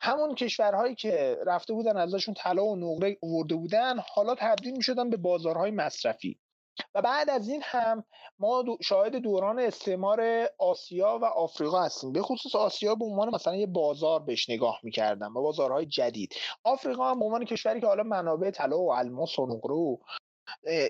همون 0.01 0.35
کشورهایی 0.35 0.95
که 0.95 1.39
رفته 1.47 1.73
بودن 1.73 1.97
ازشون 1.97 2.35
طلا 2.35 2.65
و 2.65 2.77
نقره 2.77 3.19
ورده 3.23 3.55
بودن 3.55 3.97
حالا 4.15 4.35
تبدیل 4.35 4.77
می‌شدن 4.77 5.11
به 5.11 5.17
بازارهای 5.17 5.71
مصرفی. 5.71 6.39
و 6.95 7.03
بعد 7.03 7.31
از 7.31 7.49
این 7.49 7.61
هم 7.65 8.05
ما 8.39 8.65
شاهد 8.83 9.17
دوران 9.17 9.59
استعمار 9.59 10.49
آسیا 10.59 11.19
و 11.23 11.25
آفریقا 11.25 11.83
هستیم. 11.83 12.13
به 12.13 12.23
خصوص 12.23 12.55
آسیا 12.55 12.95
به 12.95 13.05
عنوان 13.05 13.35
مثلا 13.35 13.57
یه 13.57 13.67
بازار 13.67 14.21
بهش 14.21 14.51
نگاه 14.51 14.81
می‌کردن 14.83 15.27
و 15.27 15.43
بازارهای 15.43 15.87
جدید. 15.87 16.35
آفریقا 16.65 17.11
هم 17.11 17.19
به 17.19 17.25
عنوان 17.25 17.45
کشوری 17.45 17.81
که 17.81 17.87
حالا 17.87 18.03
منابع 18.03 18.51
طلا 18.51 18.79
و 18.79 18.93
الماس 18.93 19.39
و 19.39 19.47
نقره 19.47 19.75
و 19.75 19.97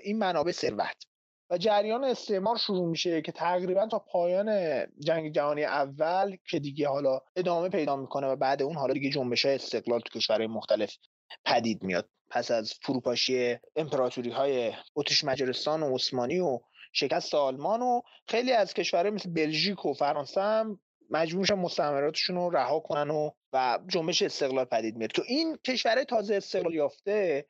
این 0.03 0.17
منابع 0.17 0.51
ثروت. 0.51 1.05
و 1.49 1.57
جریان 1.57 2.03
استعمار 2.03 2.57
شروع 2.57 2.89
میشه 2.89 3.21
که 3.21 3.31
تقریبا 3.31 3.87
تا 3.87 3.99
پایان 3.99 4.79
جنگ 4.99 5.31
جهانی 5.31 5.63
اول 5.63 6.37
که 6.49 6.59
دیگه 6.59 6.87
حالا 6.87 7.19
ادامه 7.35 7.69
پیدا 7.69 7.95
می‌کنه 7.95 8.27
و 8.27 8.35
بعد 8.35 8.61
اون 8.61 8.75
حالا 8.75 8.93
دیگه 8.93 9.09
جنبش 9.09 9.45
استقلال 9.45 9.99
تو 9.99 10.19
کشورهای 10.19 10.47
مختلف 10.47 10.97
پدید 11.45 11.83
میاد. 11.83 12.09
پس 12.33 12.51
از 12.51 12.73
فروپاشی 12.73 13.57
امپراتوری 13.75 14.29
های 14.29 14.73
اتریش 14.95 15.23
مجارستان 15.23 15.83
و 15.83 15.95
عثمانی 15.95 16.39
و 16.39 16.59
شکست 16.93 17.35
آلمان 17.35 17.81
و 17.81 18.01
خیلی 18.27 18.51
از 18.51 18.73
کشورهای 18.73 19.11
مثل 19.11 19.29
بلژیک 19.29 19.85
و 19.85 19.93
فرانسه 19.93 20.41
هم 20.41 20.79
مجبور 21.09 21.53
مستعمراتشون 21.53 22.35
رو 22.35 22.49
رها 22.49 22.79
کنن 22.79 23.09
و 23.09 23.29
و 23.53 23.79
جنبش 23.87 24.21
استقلال 24.21 24.65
پدید 24.65 24.95
میاد 24.95 25.09
تو 25.09 25.23
این 25.27 25.57
کشورهای 25.57 26.05
تازه 26.05 26.35
استقلال 26.35 26.73
یافته 26.73 27.45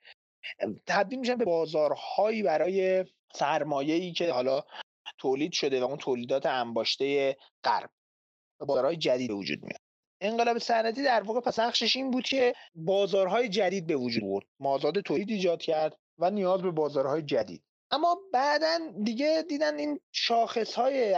تبدیل 0.88 1.20
میشن 1.20 1.36
به 1.36 1.46
بازارهایی 1.46 2.44
برای 2.44 3.06
سرمایه 3.34 3.96
ای 3.96 4.12
که 4.12 4.32
حالا 4.32 4.64
تولید 5.18 5.52
شده 5.52 5.82
و 5.82 5.84
اون 5.84 5.98
تولیدات 5.98 6.46
انباشته 6.46 7.38
غرب. 7.64 7.90
بازارهای 8.60 8.98
جدید 8.98 9.32
وجود 9.32 9.64
میاد. 9.64 9.93
انقلاب 10.24 10.58
صنعتی 10.58 11.04
در 11.04 11.24
واقع 11.24 11.40
پس 11.40 11.60
نقشش 11.60 11.96
این 11.96 12.12
بود 12.12 12.24
که 12.24 12.54
بازارهای 12.76 13.50
جدید 13.50 13.88
به 13.88 13.96
وجود 13.96 14.24
برد. 14.24 14.46
مازاد 14.60 15.00
تولید 15.00 15.30
ایجاد 15.30 15.62
کرد 15.62 15.98
و 16.18 16.30
نیاز 16.30 16.62
به 16.62 16.72
بازارهای 16.72 17.22
جدید. 17.22 17.64
اما 17.92 18.18
بعدا 18.34 18.80
دیگه 19.04 19.44
دیدن 19.50 19.80
این 19.80 20.00
شاخص 20.12 20.74
های 20.74 21.16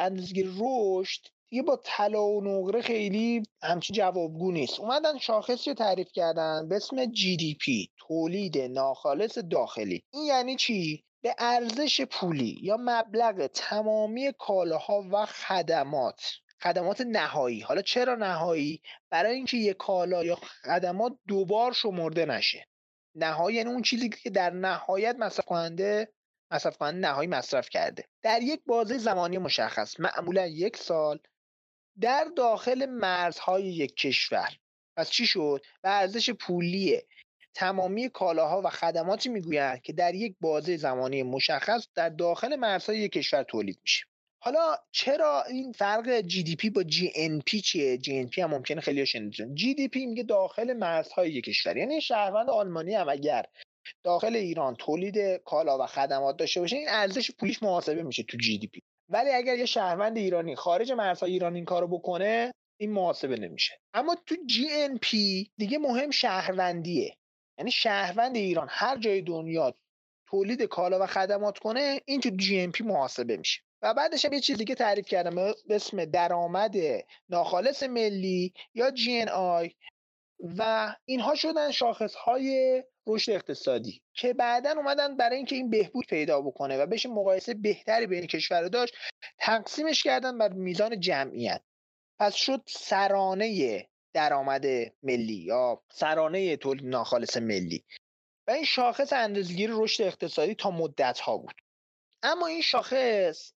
رشد 0.59 1.21
دیگه 1.49 1.63
با 1.63 1.81
طلا 1.83 2.23
و 2.25 2.43
نقره 2.43 2.81
خیلی 2.81 3.43
همچین 3.61 3.93
جوابگو 3.95 4.51
نیست. 4.51 4.79
اومدن 4.79 5.17
شاخصی 5.17 5.69
رو 5.69 5.75
تعریف 5.75 6.11
کردن 6.13 6.69
به 6.69 6.75
اسم 6.75 7.05
GDP 7.05 7.87
تولید 8.07 8.57
ناخالص 8.57 9.37
داخلی. 9.37 10.03
این 10.13 10.25
یعنی 10.25 10.55
چی؟ 10.55 11.03
به 11.21 11.35
ارزش 11.37 12.01
پولی 12.01 12.59
یا 12.61 12.77
مبلغ 12.79 13.47
تمامی 13.47 14.31
کالاها 14.39 15.03
و 15.11 15.25
خدمات. 15.25 16.21
خدمات 16.65 17.01
نهایی. 17.01 17.61
حالا 17.61 17.81
چرا 17.81 18.15
نهایی؟ 18.15 18.81
برای 19.09 19.35
اینکه 19.35 19.57
یک 19.57 19.77
کالا 19.77 20.23
یا 20.23 20.35
خدمات 20.35 21.17
دوبار 21.27 21.73
شمرده 21.73 22.25
نشه. 22.25 22.67
نهایی 23.15 23.57
یعنی 23.57 23.69
اون 23.69 23.81
چیزی 23.81 24.09
که 24.09 24.29
در 24.29 24.49
نهایت 24.49 25.15
مصرف 25.19 25.45
کننده 25.45 26.13
مصرف 26.51 26.77
کننده 26.77 27.07
نهایی 27.07 27.29
مصرف 27.29 27.69
کرده. 27.69 28.05
در 28.21 28.41
یک 28.41 28.61
بازه 28.65 28.97
زمانی 28.97 29.37
مشخص 29.37 29.99
معمولا 29.99 30.47
یک 30.47 30.77
سال 30.77 31.19
در 32.01 32.27
داخل 32.37 32.85
مرزهای 32.85 33.63
یک 33.63 33.95
کشور. 33.95 34.49
پس 34.97 35.09
چی 35.09 35.25
شد؟ 35.25 35.61
به 35.81 35.89
ارزش 35.89 36.29
پولی 36.29 37.01
تمامی 37.53 38.09
کالاها 38.09 38.61
و 38.61 38.69
خدماتی 38.69 39.29
می‌گویند 39.29 39.81
که 39.81 39.93
در 39.93 40.15
یک 40.15 40.35
بازه 40.41 40.77
زمانی 40.77 41.23
مشخص 41.23 41.87
در 41.95 42.09
داخل 42.09 42.55
مرزهای 42.55 42.99
یک 42.99 43.11
کشور 43.11 43.43
تولید 43.43 43.79
میشه. 43.81 44.05
حالا 44.45 44.77
چرا 44.91 45.43
این 45.43 45.71
فرق 45.71 46.21
جی 46.21 46.43
دی 46.43 46.55
پی 46.55 46.69
با 46.69 46.83
GNP 46.83 47.61
چیه؟ 47.61 47.97
جی 47.97 48.19
ان 48.19 48.27
پی 48.27 48.41
هم 48.41 48.49
ممکنه 48.49 48.81
خیلی 48.81 49.05
شنیدن 49.05 49.55
GDP 49.55 50.05
میگه 50.05 50.23
داخل 50.23 50.73
مرزهای 50.73 51.31
یک 51.31 51.45
کشور. 51.45 51.77
یعنی 51.77 52.01
شهروند 52.01 52.49
آلمانی 52.49 52.95
هم 52.95 53.09
اگر 53.09 53.45
داخل 54.03 54.35
ایران 54.35 54.75
تولید 54.75 55.17
کالا 55.37 55.77
و 55.83 55.85
خدمات 55.85 56.37
داشته 56.37 56.59
باشه 56.59 56.75
این 56.75 56.87
ارزش 56.89 57.31
پولیش 57.31 57.63
محاسبه 57.63 58.03
میشه 58.03 58.23
تو 58.23 58.37
GDP 58.37 58.81
ولی 59.09 59.29
اگر 59.29 59.57
یه 59.57 59.65
شهروند 59.65 60.17
ایرانی 60.17 60.55
خارج 60.55 60.91
مرزهای 60.91 61.31
ایران 61.31 61.55
این 61.55 61.65
کارو 61.65 61.87
بکنه 61.87 62.51
این 62.79 62.91
محاسبه 62.91 63.35
نمیشه. 63.35 63.79
اما 63.93 64.15
تو 64.25 64.35
GNP 64.45 65.51
دیگه 65.57 65.77
مهم 65.77 66.11
شهروندیه. 66.11 67.17
یعنی 67.57 67.71
شهروند 67.71 68.35
ایران 68.35 68.67
هر 68.69 68.97
جای 68.97 69.21
دنیا 69.21 69.73
تولید 70.29 70.61
کالا 70.63 71.03
و 71.03 71.05
خدمات 71.05 71.57
کنه 71.57 72.01
این 72.05 72.21
تو 72.21 72.29
جی 72.29 72.59
ام 72.59 72.71
پی 72.71 72.83
محاسبه 72.83 73.37
میشه. 73.37 73.64
و 73.81 73.93
بعدش 73.93 74.25
هم 74.25 74.33
یه 74.33 74.39
چیز 74.39 74.57
دیگه 74.57 74.75
تعریف 74.75 75.05
کردم 75.05 75.35
به 75.35 75.75
اسم 75.75 76.05
درآمد 76.05 76.75
ناخالص 77.29 77.83
ملی 77.83 78.53
یا 78.73 78.91
جی 78.91 79.21
ان 79.21 79.29
آی 79.29 79.71
و 80.39 80.95
اینها 81.05 81.35
شدن 81.35 81.71
شاخص 81.71 82.15
های 82.15 82.83
رشد 83.07 83.31
اقتصادی 83.31 84.01
که 84.13 84.33
بعدا 84.33 84.71
اومدن 84.71 85.17
برای 85.17 85.37
اینکه 85.37 85.55
این 85.55 85.69
بهبود 85.69 86.05
پیدا 86.05 86.41
بکنه 86.41 86.77
و 86.77 86.85
بشه 86.85 87.09
مقایسه 87.09 87.53
بهتری 87.53 88.07
بین 88.07 88.27
کشور 88.27 88.67
داشت 88.67 88.93
تقسیمش 89.39 90.03
کردن 90.03 90.37
بر 90.37 90.53
میزان 90.53 90.99
جمعیت. 90.99 91.61
پس 92.19 92.33
شد 92.33 92.61
سرانه 92.67 93.87
درآمد 94.13 94.65
ملی 95.03 95.33
یا 95.33 95.83
سرانه 95.91 96.57
تولید 96.57 96.85
ناخالص 96.85 97.37
ملی. 97.37 97.85
و 98.47 98.51
این 98.51 98.65
شاخص 98.65 99.13
اندازگیری 99.13 99.73
رشد 99.75 100.03
اقتصادی 100.03 100.55
تا 100.55 100.71
مدت 100.71 101.19
ها 101.19 101.37
بود. 101.37 101.55
اما 102.23 102.47
این 102.47 102.61
شاخص 102.61 103.53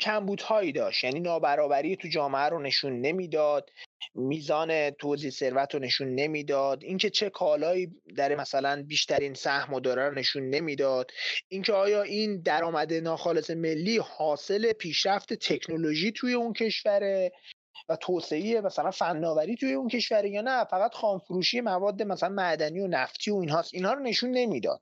کمبودهایی 0.00 0.72
داشت. 0.72 1.04
یعنی 1.04 1.20
نابرابری 1.20 1.96
تو 1.96 2.08
جامعه 2.08 2.42
رو 2.42 2.62
نشون 2.62 3.00
نمی‌داد 3.00 3.70
میزان 4.14 4.90
توزیع 4.90 5.30
ثروت 5.30 5.74
رو 5.74 5.80
نشون 5.80 6.14
نمی‌داد. 6.14 6.84
اینکه 6.84 7.10
چه 7.10 7.30
کالایی 7.30 7.88
در 8.16 8.34
مثلا 8.34 8.84
بیشترین 8.88 9.34
سهم 9.34 9.74
و 9.74 9.80
داره 9.80 10.08
رو 10.08 10.14
نشون 10.14 10.50
نمی‌داد. 10.50 11.10
اینکه 11.48 11.72
آیا 11.72 12.02
این 12.02 12.42
درآمد 12.42 12.92
ناخالص 12.92 13.50
ملی 13.50 13.98
حاصل 13.98 14.72
پیشرفت 14.72 15.32
تکنولوژی 15.32 16.12
توی 16.12 16.32
اون 16.32 16.52
کشوره 16.52 17.32
و 17.88 17.96
توسعه 17.96 18.60
مثلا 18.60 18.90
فناوری 18.90 19.56
توی 19.56 19.72
اون 19.72 19.88
کشور 19.88 20.24
یا 20.24 20.40
نه؟ 20.40 20.64
فقط 20.64 20.94
خامفروشی 20.94 21.60
مواد 21.60 22.02
مثلا 22.02 22.28
معدنی 22.28 22.80
و 22.80 22.86
نفتی 22.86 23.30
و 23.30 23.36
اینهاست. 23.36 23.74
اینها 23.74 23.92
رو 23.92 24.02
نشون 24.02 24.30
نمی‌داد. 24.30 24.80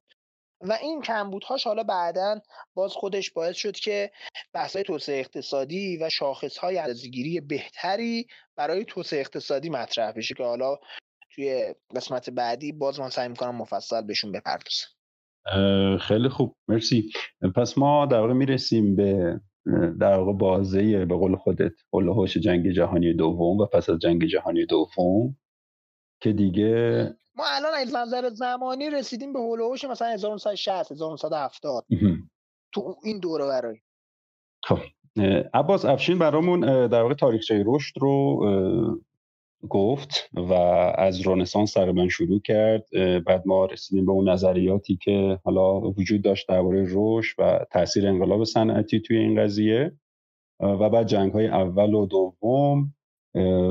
و 0.61 0.73
این 0.73 1.03
کمبودهاش 1.03 1.64
حالا 1.64 1.83
بعدا 1.83 2.40
باز 2.75 2.92
خودش 2.92 3.31
باعث 3.31 3.57
شد 3.57 3.77
که 3.77 4.11
بحث‌های 4.53 4.83
توسعه 4.83 5.21
اقتصادی 5.21 5.97
و 5.97 6.09
شاخصهای 6.09 6.79
ارزگیری 6.79 7.40
بهتری 7.40 8.27
برای 8.57 8.85
توسعه 8.85 9.21
اقتصادی 9.21 9.71
مطرح 9.71 10.12
بشه 10.12 10.35
که 10.35 10.42
حالا 10.42 10.77
توی 11.35 11.75
قسمت 11.97 12.31
بعدی 12.31 12.73
باز 12.73 13.01
من 13.01 13.09
سعی 13.09 13.29
می‌کنم 13.29 13.57
مفصل 13.57 14.03
بهشون 14.03 14.33
بپردازم. 14.33 14.88
خیلی 16.01 16.29
خوب. 16.29 16.57
مرسی. 16.68 17.11
پس 17.57 17.79
ما 17.79 18.07
در 18.07 18.21
واقع 18.21 18.33
می‌رسیم 18.33 18.97
به 18.97 19.40
در 20.01 20.18
واقع 20.18 20.33
بازه 20.33 21.05
به 21.05 21.14
قول 21.14 21.37
خودت 21.37 21.73
هوش 21.92 22.37
جنگ 22.37 22.71
جهانی 22.71 23.14
دوم 23.14 23.59
و 23.59 23.66
پس 23.66 23.90
از 23.90 23.99
جنگ 23.99 24.25
جهانی 24.25 24.66
دوم. 24.66 25.37
که 26.20 26.33
دیگه 26.33 27.02
ما 27.37 27.44
الان 27.46 27.72
از 27.74 27.94
نظر 27.94 28.28
زمانی 28.28 28.90
رسیدیم 28.90 29.33
به 29.33 29.38
هوش 29.38 29.85
مثلا 29.85 30.09
1960 30.09 30.92
1970 30.92 31.85
تو 32.72 32.96
این 33.04 33.18
دوره 33.18 33.46
برای. 33.46 33.76
خب 34.62 34.78
عباس 35.54 35.85
افشین 35.85 36.18
برامون 36.18 36.61
در 36.87 37.02
واقع 37.02 37.14
تاریخچه 37.14 37.64
رشد 37.66 37.94
رو 38.00 38.40
گفت 39.68 40.31
و 40.35 40.52
از 40.98 41.26
رنسانس 41.26 41.72
تقریبا 41.72 42.09
شروع 42.09 42.40
کرد. 42.40 42.85
بعد 43.26 43.42
ما 43.46 43.66
رسیدیم 43.66 44.07
به 44.07 44.12
اون 44.12 44.28
نظریاتی 44.28 44.98
که 45.02 45.38
حالا 45.44 45.81
وجود 45.81 46.22
داشت 46.22 46.48
درباره 46.48 46.87
رشد 46.92 47.35
و 47.38 47.66
تاثیر 47.70 48.09
انقلاب 48.09 48.44
صنعتی 48.44 49.00
توی 49.00 49.16
این 49.16 49.42
قضیه. 49.42 49.92
و 50.61 50.90
بعد 50.90 51.07
جنگ 51.07 51.33
های 51.33 51.46
اول 51.46 51.94
و 51.94 52.07
دوم 52.07 52.94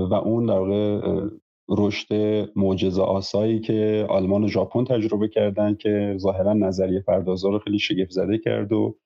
و 0.09 0.13
اون 0.13 0.45
در 0.45 0.59
واقع 0.59 1.29
رشد 1.69 2.13
معجزه 2.55 3.01
آسایی 3.01 3.59
که 3.59 4.07
آلمان 4.09 4.43
و 4.43 4.47
ژاپن 4.47 4.83
تجربه 4.83 5.27
کردن 5.27 5.75
که 5.75 6.15
ظاهرا 6.17 6.53
نظریه 6.53 6.99
پردازا 6.99 7.49
رو 7.49 7.59
خیلی 7.59 7.79
شگفت 7.79 8.11
زده 8.11 8.37
کرد 8.37 8.73
و 8.73 8.97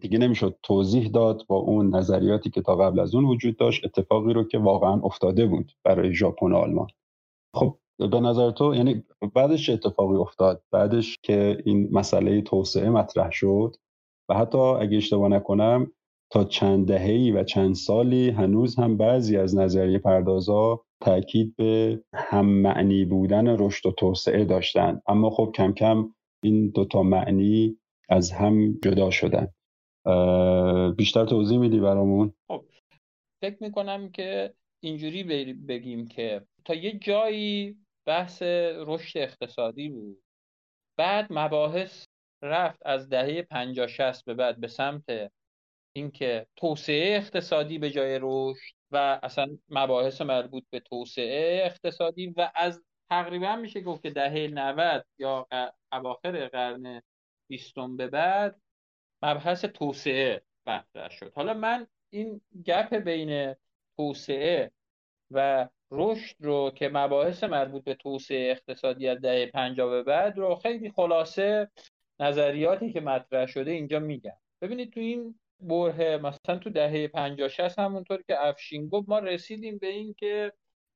دیگه 0.00 0.18
نمی‌شد 0.18 0.56
توضیح 0.62 1.08
داد 1.08 1.42
با 1.48 1.56
اون 1.56 1.94
نظریاتی 1.94 2.50
که 2.50 2.62
تا 2.62 2.76
قبل 2.76 3.00
از 3.00 3.14
اون 3.14 3.24
وجود 3.24 3.56
داشت 3.56 3.84
اتفاقی 3.84 4.32
رو 4.32 4.44
که 4.44 4.58
واقعا 4.58 5.00
افتاده 5.04 5.46
بود 5.46 5.72
برای 5.84 6.14
ژاپن 6.14 6.52
و 6.52 6.56
آلمان. 6.56 6.88
خب 7.56 7.76
به 7.98 8.20
نظر 8.20 8.50
تو 8.50 8.74
یعنی 8.74 9.04
بعدش 9.34 9.66
چه 9.66 9.72
اتفاقی 9.72 10.16
افتاد؟ 10.16 10.62
بعدش 10.72 11.16
که 11.22 11.62
این 11.64 11.88
مسئله 11.92 12.40
توسعه 12.40 12.90
مطرح 12.90 13.30
شد 13.30 13.76
و 14.28 14.34
حتی 14.34 14.58
اگه 14.58 14.96
اشتباه 14.96 15.28
نکنم 15.28 15.92
تا 16.32 16.44
چند 16.44 16.86
دهه‌ای 16.86 17.30
و 17.30 17.44
چند 17.44 17.74
سالی 17.74 18.30
هنوز 18.30 18.76
هم 18.76 18.96
بعضی 18.96 19.36
از 19.36 19.56
نظریه 19.56 19.98
پردازا 19.98 20.84
تاکید 21.00 21.56
به 21.56 22.02
هم 22.14 22.46
معنی 22.46 23.04
بودن 23.04 23.46
رشد 23.58 23.86
و 23.86 23.92
توسعه 23.92 24.44
داشتن. 24.44 25.00
اما 25.06 25.30
خب 25.30 25.52
کم 25.54 25.72
کم 25.72 26.14
این 26.42 26.70
دوتا 26.70 27.02
معنی 27.02 27.78
از 28.08 28.32
هم 28.32 28.72
جدا 28.72 29.10
شدن. 29.10 29.48
بیشتر 30.96 31.24
توضیح 31.24 31.58
میدی 31.58 31.80
برامون؟ 31.80 32.32
خب 32.48 32.64
فکر 33.42 33.56
می‌کنم 33.60 34.10
که 34.10 34.54
اینجوری 34.82 35.52
بگیم 35.52 36.08
که 36.08 36.46
تا 36.64 36.74
یه 36.74 36.98
جایی 36.98 37.76
بحث 38.06 38.42
رشد 38.86 39.18
اقتصادی 39.18 39.88
بود. 39.88 40.22
بعد 40.98 41.26
مباحث 41.30 42.04
رفت 42.42 42.86
از 42.86 43.08
دهه 43.08 43.42
50 43.42 43.86
60 43.86 44.24
به 44.24 44.34
بعد 44.34 44.60
به 44.60 44.68
سمت 44.68 45.32
اینکه 45.96 46.46
توسعه 46.56 47.16
اقتصادی 47.16 47.78
به 47.78 47.90
جای 47.90 48.18
رشد 48.22 48.79
و 48.92 49.20
اصلا 49.22 49.58
مباحث 49.68 50.20
مربوط 50.20 50.64
به 50.70 50.80
توسعه 50.80 51.66
اقتصادی 51.66 52.34
و 52.36 52.52
از 52.54 52.82
تقریبا 53.10 53.56
میشه 53.56 53.80
گفت 53.80 54.02
که 54.02 54.10
دهه 54.10 54.48
90 54.52 55.06
یا 55.18 55.46
اواخر 55.92 56.48
قرن 56.48 57.02
بیستم 57.48 57.96
به 57.96 58.06
بعد 58.06 58.60
مبحث 59.22 59.64
توسعه 59.64 60.42
مطرح 60.66 61.10
شد. 61.10 61.32
حالا 61.34 61.54
من 61.54 61.86
این 62.10 62.40
گپ 62.66 62.94
بین 62.94 63.54
توسعه 63.96 64.70
و 65.30 65.68
رشد 65.90 66.36
رو 66.40 66.70
که 66.70 66.88
مباحث 66.88 67.44
مربوط 67.44 67.84
به 67.84 67.94
توسعه 67.94 68.50
اقتصادی 68.50 69.08
از 69.08 69.20
دهه 69.20 69.46
50 69.46 69.90
به 69.90 70.02
بعد 70.02 70.38
رو 70.38 70.54
خیلی 70.54 70.90
خلاصه 70.90 71.70
نظریاتی 72.20 72.92
که 72.92 73.00
مطرح 73.00 73.46
شده 73.46 73.70
اینجا 73.70 73.98
میگم. 73.98 74.36
ببینید 74.62 74.92
تو 74.92 75.00
این 75.00 75.40
بره 75.62 76.16
مثلا 76.16 76.58
تو 76.58 76.70
دهه 76.70 77.08
50 77.08 77.48
60 77.48 77.78
همونطور 77.78 78.22
که 78.22 78.46
افشین 78.46 78.88
گفت 78.88 79.08
ما 79.08 79.18
رسیدیم 79.18 79.78
به 79.78 79.86
این 79.86 80.14
که 80.18 80.52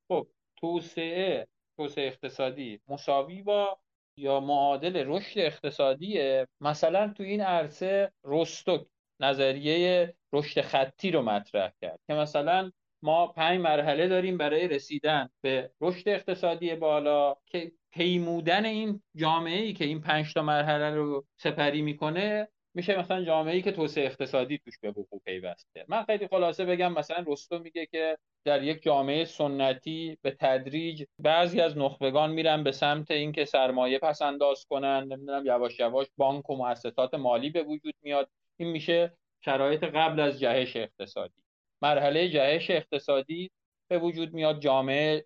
خب 0.09 0.27
توسعه 0.57 1.49
توسعه 1.77 2.07
اقتصادی 2.07 2.81
مساوی 2.89 3.43
با 3.43 3.79
یا 4.19 4.41
معادل 4.41 5.05
رشد 5.07 5.39
اقتصادی 5.41 6.45
مثلا 6.61 7.13
تو 7.17 7.23
این 7.23 7.41
عرصه 7.41 8.13
رستوک 8.25 8.87
نظریه 9.21 10.15
رشد 10.33 10.61
خطی 10.61 11.11
رو 11.11 11.23
مطرح 11.23 11.73
کرد 11.81 12.01
که 12.07 12.15
مثلا 12.15 12.71
ما 13.03 13.27
پنج 13.27 13.61
مرحله 13.61 14.09
داریم 14.09 14.39
برای 14.39 14.69
رسیدن 14.69 15.29
به 15.41 15.71
رشد 15.81 16.09
اقتصادی 16.09 16.75
بالا 16.75 17.37
که 17.47 17.73
پیمودن 17.93 18.65
این 18.65 19.03
جامعه 19.17 19.61
ای 19.61 19.73
که 19.73 19.85
این 19.85 20.01
پنج 20.01 20.35
تا 20.35 20.43
مرحله 20.43 20.91
رو 20.91 21.27
سپری 21.37 21.83
می‌کنه 21.83 22.49
میشه 22.75 22.99
مثلا 22.99 23.25
جامعه 23.25 23.55
ای 23.55 23.63
که 23.63 23.73
توسعه 23.73 24.07
اقتصادی 24.07 24.59
توش 24.59 24.79
به 24.79 24.91
وقوع 24.91 25.21
پیوسته. 25.25 25.85
من 25.89 26.05
خیلی 26.05 26.29
خلاصه 26.29 26.65
بگم 26.65 26.93
مثلا 26.93 27.25
رستو 27.27 27.59
میگه 27.59 27.87
که 27.87 28.19
در 28.45 28.63
یک 28.63 28.83
جامعه 28.83 29.25
سنتی 29.25 30.19
به 30.23 30.31
تدریج 30.31 31.05
بعضی 31.19 31.61
از 31.61 31.79
نخبگان 31.79 32.31
میرن 32.31 32.65
به 32.65 32.73
سمت 32.73 33.11
اینکه 33.11 33.45
سرمایه 33.45 33.99
پس 33.99 34.23
انداز 34.23 34.67
کنن 34.71 35.07
نمی‌دونم 35.09 35.47
یواش 35.47 35.81
یواش 35.81 36.07
بانک 36.17 36.51
و 36.51 36.57
مؤسسات 36.57 37.15
مالی 37.15 37.51
به 37.51 37.63
وجود 37.63 37.95
میاد. 38.03 38.31
این 38.57 38.69
میشه 38.69 39.13
شرایط 39.45 39.85
قبل 39.85 40.21
از 40.21 40.41
جهش 40.41 40.77
اقتصادی. 40.77 41.43
مرحله 41.83 42.29
جهش 42.29 42.71
اقتصادی 42.71 43.51
به 43.89 43.99
وجود 43.99 44.33
میاد 44.33 44.61
جامعه 44.61 45.25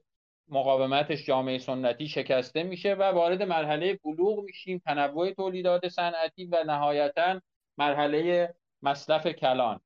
مقاومتش 0.50 1.26
جامعه 1.26 1.58
سنتی 1.58 2.08
شکسته 2.08 2.62
میشه 2.62 2.94
و 2.94 3.02
وارد 3.02 3.42
مرحله 3.42 3.98
بلوغ 4.04 4.44
میشیم 4.44 4.78
تنوع 4.78 5.30
تولیدات 5.32 5.88
صنعتی 5.88 6.44
و 6.44 6.64
نهایتا 6.66 7.40
مرحله 7.78 8.54
مصرف 8.82 9.26
کلان. 9.26 9.80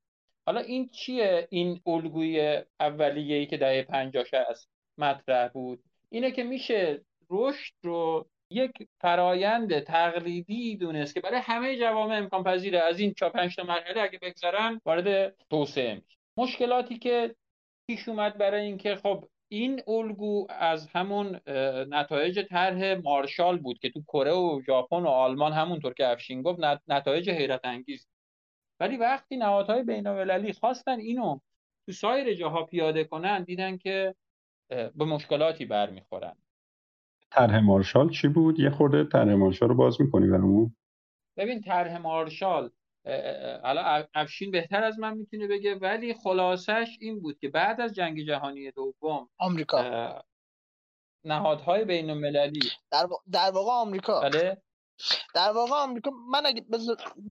حالا 0.46 0.60
این 0.60 0.88
چیه؟ 0.88 1.48
این 1.50 1.80
الگوی 1.86 2.62
اولیه 2.80 3.36
ای 3.36 3.46
که 3.46 3.56
دهه 3.56 3.82
50 3.82 4.24
است 4.50 4.70
مطرح 4.98 5.48
بود. 5.48 5.82
اینه 6.10 6.30
که 6.30 6.42
میشه 6.42 7.04
رشد 7.30 7.74
رو 7.82 8.26
یک 8.50 8.72
فرایند 9.00 9.80
تقلیدی 9.80 10.76
دونست 10.76 11.14
که 11.14 11.20
برای 11.20 11.40
همه 11.40 11.78
جوامع 11.78 12.16
امکان 12.16 12.44
پذیره. 12.44 12.78
از 12.80 13.00
این 13.00 13.14
چهار 13.14 13.32
پنج 13.32 13.56
تا 13.56 13.62
مرحله 13.62 14.00
اگه 14.00 14.18
بگذرن 14.22 14.80
وارد 14.84 15.36
توسعه 15.50 15.94
میشه. 15.94 16.18
مشکلاتی 16.36 16.98
که 16.98 17.34
پیش 17.86 18.08
اومد 18.08 18.38
برای 18.38 18.64
اینکه 18.64 18.96
خب 18.96 19.24
این 19.52 19.82
الگو 19.88 20.46
از 20.50 20.86
همون 20.86 21.40
نتایج 21.88 22.40
طرح 22.40 22.94
مارشال 22.94 23.58
بود 23.58 23.78
که 23.78 23.90
تو 23.90 24.02
کره 24.02 24.32
و 24.32 24.60
ژاپن 24.66 25.02
و 25.02 25.06
آلمان 25.06 25.52
همونطور 25.52 25.94
که 25.94 26.08
افشین 26.08 26.42
گفت 26.42 26.60
نتایج 26.88 27.30
حیرت 27.30 27.60
انگیز. 27.64 28.08
ولی 28.80 28.96
وقتی 28.96 29.36
نهادهای 29.36 29.82
بین 29.82 30.06
المللی 30.06 30.52
خواستن 30.52 30.98
اینو 30.98 31.38
تو 31.86 31.92
سایر 31.92 32.34
جاها 32.34 32.64
پیاده 32.64 33.04
کنن 33.04 33.42
دیدن 33.44 33.76
که 33.76 34.14
به 34.68 35.04
مشکلاتی 35.04 35.64
برمیخورن. 35.64 36.36
طرح 37.30 37.60
مارشال 37.60 38.10
چی 38.10 38.28
بود؟ 38.28 38.60
یه 38.60 38.70
خورده 38.70 39.04
طرح 39.04 39.34
مارشال 39.34 39.68
رو 39.68 39.74
باز 39.74 40.00
می‌کنی 40.00 40.26
برامون؟ 40.26 40.76
ببین 41.36 41.60
طرح 41.60 41.98
مارشال 41.98 42.70
حالا 43.62 44.06
افشین 44.14 44.50
بهتر 44.50 44.84
از 44.84 44.98
من 44.98 45.16
می‌تونه 45.16 45.48
بگه 45.48 45.74
ولی 45.74 46.14
خلاصش 46.14 46.96
این 47.00 47.20
بود 47.20 47.38
که 47.38 47.48
بعد 47.48 47.80
از 47.80 47.92
جنگ 47.92 48.26
جهانی 48.26 48.70
دوم 48.70 49.28
آمریکا. 49.38 50.22
نهادهای 51.24 51.84
بین 51.84 52.10
المللی 52.10 52.70
در, 52.90 53.08
در 53.32 53.50
واقع 53.50 53.70
آمریکا. 53.70 54.20
بله. 54.20 54.62
در 55.34 55.50
واقع 55.50 55.72
آمریکا 55.72 56.10
من 56.10 56.46
اگه 56.46 56.60
بز... 56.60 56.90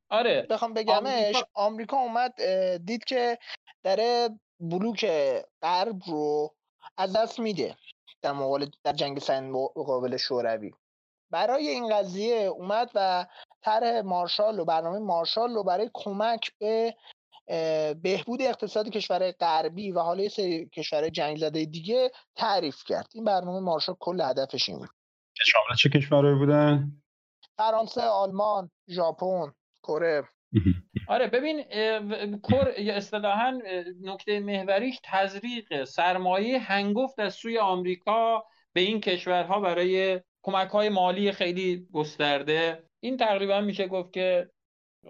آره. 0.09 0.47
بخوام 0.49 0.73
بگمش 0.73 1.35
آمریکا... 1.53 1.97
اومد 1.97 2.33
دید 2.77 3.03
که 3.03 3.37
داره 3.83 4.29
بلوک 4.59 5.05
غرب 5.61 5.99
رو 6.07 6.55
از 6.97 7.15
دست 7.15 7.39
میده 7.39 7.75
در 8.21 8.31
مقابل 8.31 8.65
در 8.83 8.93
جنگ 8.93 9.19
سن 9.19 9.49
مقابل 9.49 10.17
شوروی. 10.17 10.71
برای 11.31 11.67
این 11.67 11.89
قضیه 11.89 12.35
اومد 12.35 12.91
و 12.95 13.25
طرح 13.61 14.01
مارشال 14.01 14.59
و 14.59 14.65
برنامه 14.65 14.99
مارشال 14.99 15.53
رو 15.53 15.63
برای 15.63 15.89
کمک 15.93 16.51
به 16.59 16.95
بهبود 18.01 18.41
اقتصاد 18.41 18.89
کشورهای 18.89 19.31
غربی 19.31 19.91
و 19.91 19.99
حالا 19.99 20.29
سری 20.29 20.69
کشورهای 20.69 21.11
جنگ 21.11 21.37
زده 21.37 21.65
دیگه 21.65 22.11
تعریف 22.35 22.83
کرد. 22.87 23.07
این 23.13 23.23
برنامه 23.23 23.59
مارشال 23.59 23.95
کل 23.99 24.21
هدفش 24.21 24.69
این 24.69 24.77
بود. 24.77 24.89
شامل 25.45 25.75
چه 25.77 25.89
کشورهایی 25.89 26.37
بودن؟ 26.37 26.91
فرانسه 27.57 28.01
آلمان 28.01 28.71
ژاپن 28.89 29.53
کره. 29.83 30.23
آره 31.07 31.27
ببین 31.27 31.63
کر 32.39 32.73
اصطلاحا 32.77 33.59
نکته 34.01 34.39
محوریش 34.39 34.99
تزریق 35.03 35.83
سرمایه 35.83 36.59
هنگفت 36.59 37.19
از 37.19 37.33
سوی 37.33 37.57
آمریکا 37.57 38.45
به 38.73 38.81
این 38.81 39.01
کشورها 39.01 39.59
برای 39.59 40.21
کمک 40.43 40.69
های 40.69 40.89
مالی 40.89 41.31
خیلی 41.31 41.87
گسترده. 41.93 42.83
این 42.99 43.17
تقریبا 43.17 43.61
میشه 43.61 43.87
گفت 43.87 44.13
که 44.13 44.49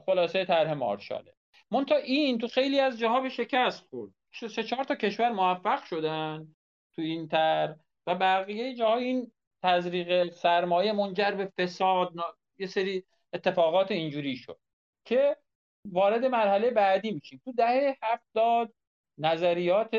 خلاصه 0.05 0.45
طرح 0.45 0.73
مارشاله. 0.73 1.33
مونتا 1.71 1.95
این 1.95 2.37
تو 2.37 2.47
خیلی 2.47 2.79
از 2.79 2.99
جاها 2.99 3.21
به 3.21 3.29
شکست 3.29 3.87
خورد. 3.89 4.11
سه 4.49 4.63
چهار 4.63 4.83
تا 4.83 4.95
کشور 4.95 5.31
موفق 5.31 5.83
شدن 5.83 6.55
تو 6.95 7.01
این 7.01 7.27
تر 7.27 7.75
و 8.07 8.15
بقیه 8.15 8.75
جاها 8.75 8.97
این 8.97 9.31
تزریق 9.63 10.33
سرمایه 10.33 10.91
منجر 10.91 11.31
به 11.31 11.51
فساد 11.57 12.13
یه 12.57 12.67
سری 12.67 13.03
اتفاقات 13.33 13.91
اینجوری 13.91 14.35
شد 14.35 14.59
که 15.05 15.37
وارد 15.85 16.25
مرحله 16.25 16.71
بعدی 16.71 17.11
میشیم. 17.11 17.41
تو 17.45 17.51
دهه 17.51 17.97
هفتاد 18.01 18.73
نظریات 19.17 19.95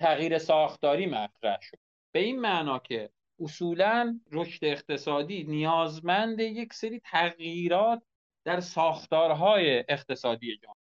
تغییر 0.00 0.38
ساختاری 0.38 1.06
مطرح 1.06 1.60
شد. 1.60 1.78
به 2.12 2.20
این 2.20 2.40
معنا 2.40 2.78
که 2.78 3.10
اصولا 3.40 4.20
رشد 4.32 4.64
اقتصادی 4.64 5.44
نیازمند 5.44 6.40
یک 6.40 6.72
سری 6.72 7.00
تغییرات 7.00 8.02
در 8.44 8.60
ساختارهای 8.60 9.84
اقتصادی 9.88 10.56
جامعه 10.56 10.78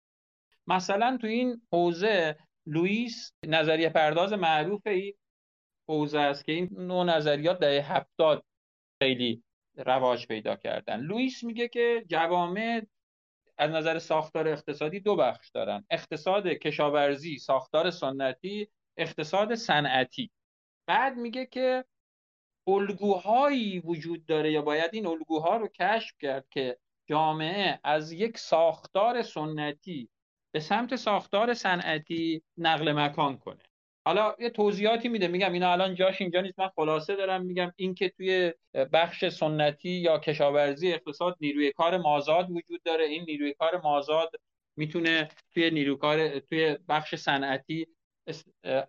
مثلا 0.67 1.17
تو 1.21 1.27
این 1.27 1.61
حوزه 1.71 2.37
لوئیس 2.65 3.33
نظریه 3.45 3.89
پرداز 3.89 4.33
معروف 4.33 4.87
این 4.87 5.13
حوزه 5.89 6.19
است 6.19 6.45
که 6.45 6.51
این 6.51 6.69
نوع 6.71 7.05
نظریات 7.05 7.59
در 7.59 7.69
هفتاد 7.69 8.45
خیلی 9.01 9.43
رواج 9.77 10.27
پیدا 10.27 10.55
کردن. 10.55 10.99
لوئیس 10.99 11.43
میگه 11.43 11.67
که 11.67 12.05
جوامع 12.07 12.81
از 13.57 13.71
نظر 13.71 13.99
ساختار 13.99 14.47
اقتصادی 14.47 14.99
دو 14.99 15.15
بخش 15.15 15.49
دارن. 15.49 15.85
اقتصاد 15.89 16.47
کشاورزی 16.47 17.37
ساختار 17.37 17.91
سنتی 17.91 18.69
اقتصاد 18.97 19.55
صنعتی. 19.55 20.31
بعد 20.87 21.17
میگه 21.17 21.45
که 21.45 21.85
الگوهایی 22.67 23.79
وجود 23.79 24.25
داره 24.25 24.51
یا 24.51 24.61
باید 24.61 24.89
این 24.93 25.07
الگوها 25.07 25.57
رو 25.57 25.67
کشف 25.67 26.15
کرد 26.19 26.45
که 26.49 26.77
جامعه 27.05 27.79
از 27.83 28.11
یک 28.11 28.37
ساختار 28.37 29.21
سنتی 29.21 30.09
به 30.51 30.59
سمت 30.59 30.95
ساختار 30.95 31.53
صنعتی 31.53 32.41
نقل 32.57 32.91
مکان 32.91 33.37
کنه. 33.37 33.63
حالا 34.07 34.35
یه 34.39 34.49
توضیحاتی 34.49 35.07
میده. 35.07 35.27
میگم 35.27 35.53
اینا 35.53 35.71
الان 35.71 35.95
جاش 35.95 36.21
اینجا 36.21 36.41
نیست. 36.41 36.59
من 36.59 36.69
خلاصه 36.75 37.15
دارم 37.15 37.45
میگم 37.45 37.71
اینکه 37.75 38.09
توی 38.09 38.53
بخش 38.93 39.25
سنتی 39.25 39.89
یا 39.89 40.19
کشاورزی 40.19 40.93
اقتصاد 40.93 41.37
نیروی 41.41 41.71
کار 41.71 41.97
مازاد 41.97 42.51
وجود 42.51 42.83
داره. 42.83 43.05
این 43.05 43.23
نیروی 43.27 43.53
کار 43.53 43.81
مازاد 43.81 44.31
می‌تونه 44.77 45.27
توی 45.53 45.71
نیروی 45.71 45.97
کار 45.97 46.39
توی 46.39 46.77
بخش 46.89 47.15
صنعتی 47.15 47.87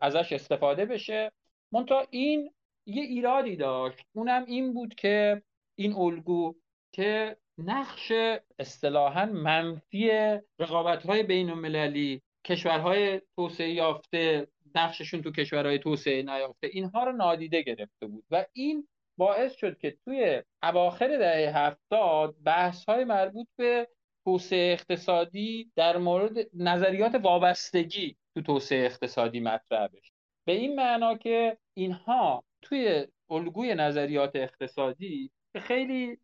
ازش 0.00 0.32
استفاده 0.32 0.84
بشه. 0.84 1.32
منتها 1.72 2.06
این 2.10 2.50
یه 2.86 3.02
ایرادی 3.02 3.56
داشت. 3.56 4.06
اونم 4.12 4.44
این 4.44 4.74
بود 4.74 4.94
که 4.94 5.42
این 5.78 5.92
الگو 5.92 6.54
که 6.92 7.36
نقش 7.58 8.12
اصطلاحا 8.58 9.26
منفی 9.26 10.10
رقابت 10.58 11.06
های 11.06 11.22
بین 11.22 11.50
المللی 11.50 12.22
کشورهای 12.46 13.20
توسعه 13.36 13.70
یافته 13.70 14.48
نقششون 14.74 15.22
تو 15.22 15.32
کشورهای 15.32 15.78
توسعه 15.78 16.22
نیافته 16.22 16.66
اینها 16.66 17.04
رو 17.04 17.12
نادیده 17.12 17.62
گرفته 17.62 18.06
بود. 18.06 18.24
و 18.30 18.46
این 18.52 18.88
باعث 19.18 19.56
شد 19.56 19.78
که 19.78 19.96
توی 20.04 20.42
اواخر 20.62 21.08
دهه 21.18 21.58
هفتاد 21.58 22.36
بحث 22.44 22.84
های 22.84 23.04
مربوط 23.04 23.46
به 23.56 23.88
توسعه 24.24 24.72
اقتصادی 24.72 25.72
در 25.76 25.96
مورد 25.96 26.36
نظریات 26.54 27.14
وابستگی 27.14 28.16
تو 28.34 28.42
توسعه 28.42 28.86
اقتصادی 28.86 29.40
مطرح 29.40 29.88
بشه. 29.88 30.12
به 30.46 30.52
این 30.52 30.74
معنا 30.74 31.14
که 31.14 31.58
اینها 31.76 32.44
توی 32.68 33.06
الگوی 33.30 33.74
نظریات 33.74 34.30
اقتصادی 34.36 35.30
که 35.52 35.60
خیلی 35.60 36.18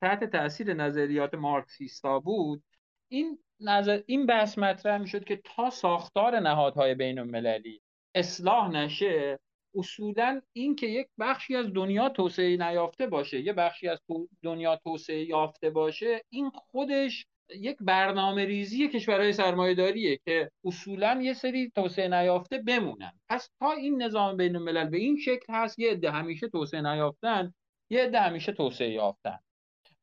تحت 0.00 0.24
تاثیر 0.24 0.74
نظریات 0.74 1.34
مارکسیستا 1.34 2.20
بود 2.20 2.62
این 3.08 3.38
نظر 3.60 4.02
این 4.06 4.26
بحث 4.26 4.58
مطرح 4.58 4.98
می‌شد 4.98 5.24
که 5.24 5.40
تا 5.44 5.70
ساختار 5.70 6.40
نهادهای 6.40 6.94
بین 6.94 7.18
المللی 7.18 7.82
اصلاح 8.14 8.70
نشه 8.70 9.38
اصولا 9.74 10.42
این 10.52 10.76
که 10.76 10.86
یک 10.86 11.06
بخشی 11.20 11.56
از 11.56 11.72
دنیا 11.72 12.08
توسعه 12.08 12.56
نیافته 12.56 13.06
باشه 13.06 13.40
یه 13.40 13.52
بخشی 13.52 13.88
از 13.88 13.98
دنیا 14.42 14.76
توسعه 14.76 15.24
یافته 15.24 15.70
باشه 15.70 16.22
این 16.28 16.50
خودش 16.50 17.26
یک 17.60 17.76
برنامه 17.80 18.44
ریزی 18.44 18.88
کشورهای 18.88 19.32
سرمایه 19.32 19.74
داریه 19.74 20.18
که 20.24 20.50
اصولا 20.64 21.20
یه 21.22 21.34
سری 21.34 21.70
توسعه 21.74 22.08
نیافته 22.08 22.58
بمونن. 22.58 23.12
پس 23.28 23.50
تا 23.60 23.72
این 23.72 24.02
نظام 24.02 24.36
بین 24.36 24.56
الملل 24.56 24.88
به 24.88 24.98
این 24.98 25.16
شکل 25.16 25.52
هست 25.52 25.78
یه 25.78 25.90
عده 25.90 26.10
همیشه 26.10 26.48
توسعه 26.48 26.80
نیافتن 26.80 27.54
یه 27.90 28.04
عده 28.04 28.20
همیشه 28.20 28.52
توسعه 28.52 28.90
یافتن. 28.90 29.38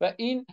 و 0.00 0.14
این 0.16 0.46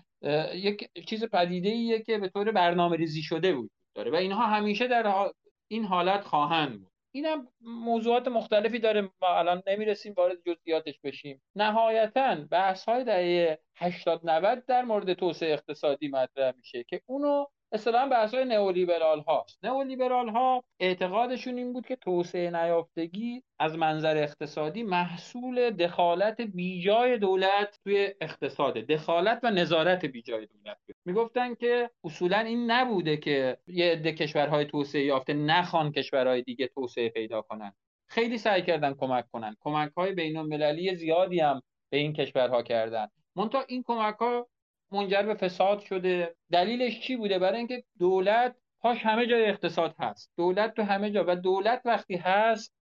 یک 0.54 0.90
چیز 1.08 1.24
پدیده 1.24 1.70
ایه 1.70 2.02
که 2.02 2.18
به 2.18 2.30
طور 2.30 2.52
برنامه 2.52 2.98
ریزی 2.98 3.22
شده 3.22 3.54
وجود 3.54 3.72
داره. 3.96 4.12
و 4.12 4.16
اینها 4.16 4.46
همیشه 4.46 4.88
در 4.88 5.32
این 5.68 5.86
حالت 5.86 6.24
خواهند 6.24 6.80
بود. 6.80 6.97
اینم 7.18 7.48
موضوعات 7.62 8.28
مختلفی 8.28 8.80
داره. 8.80 9.02
ما 9.02 9.28
الان 9.40 9.64
نمی‌رسیم 9.68 10.14
وارد 10.18 10.38
جزئیاتش 10.46 11.00
بشیم. 11.04 11.42
نهایتا 11.56 12.36
بحث 12.52 12.86
های 12.86 13.04
دهه 13.04 13.60
80 13.76 14.22
90 14.24 14.66
در 14.66 14.86
مورد 14.86 15.14
توسعه 15.14 15.54
اقتصادی 15.54 16.08
مطرح 16.08 16.54
میشه 16.58 16.84
که 16.84 17.02
اونو 17.06 17.46
اصطلاحا 17.72 18.08
بحث 18.08 18.34
های 18.34 18.46
نئولیبرال 18.46 19.20
هاست 19.20 19.66
نئولیبرال 19.66 20.30
ها 20.30 20.64
اعتقادشون 20.80 21.58
این 21.58 21.74
بود 21.74 21.86
که 21.86 21.96
توسعه 21.96 22.52
نیافتگی 22.52 23.44
از 23.60 23.78
منظر 23.78 24.18
اقتصادی 24.18 24.84
محصول 24.84 25.70
دخالت 25.70 26.42
بیجای 26.42 27.18
دولت 27.18 27.80
توی 27.84 28.14
اقتصاد 28.22 28.74
دخالت 28.74 29.40
و 29.44 29.52
نظارت 29.52 30.06
بیجای 30.06 30.46
دولت. 30.46 30.78
می‌گفتن 31.06 31.56
که 31.56 31.90
اصولا 32.04 32.40
این 32.40 32.72
نبوده 32.72 33.18
که 33.18 33.58
یه 33.68 33.92
عده 33.92 34.14
کشورهای 34.14 34.66
توسعه 34.66 35.06
یافته 35.06 35.34
نخوان 35.34 35.92
کشورهای 35.92 36.42
دیگه 36.42 36.68
توسعه 36.68 37.10
پیدا 37.10 37.42
کنن. 37.42 37.74
خیلی 38.10 38.38
سعی 38.38 38.62
کردن 38.62 38.94
کمک 38.94 39.26
کنن. 39.32 39.56
کمک 39.60 39.92
های 39.98 40.14
بین 40.14 40.38
المللی 40.38 40.96
زیادی 40.96 41.40
هم 41.40 41.62
به 41.90 41.98
این 41.98 42.14
کشورها 42.14 42.64
کردن. 42.64 43.08
منتها 43.36 43.64
این 43.68 43.84
کمک 43.84 44.16
ها 44.16 44.48
منجر 44.92 45.22
به 45.22 45.34
فساد 45.34 45.80
شده. 45.80 46.36
دلیلش 46.52 47.00
چی 47.00 47.16
بوده؟ 47.16 47.40
برای 47.40 47.58
اینکه 47.58 47.84
دولت 48.00 48.56
پاش 48.80 48.98
همه 49.06 49.28
جای 49.28 49.46
اقتصاد 49.46 49.96
هست. 50.00 50.32
دولت 50.38 50.74
تو 50.74 50.84
همه 50.84 51.12
جا. 51.12 51.26
و 51.28 51.36
دولت 51.36 51.82
وقتی 51.86 52.16
هست 52.16 52.74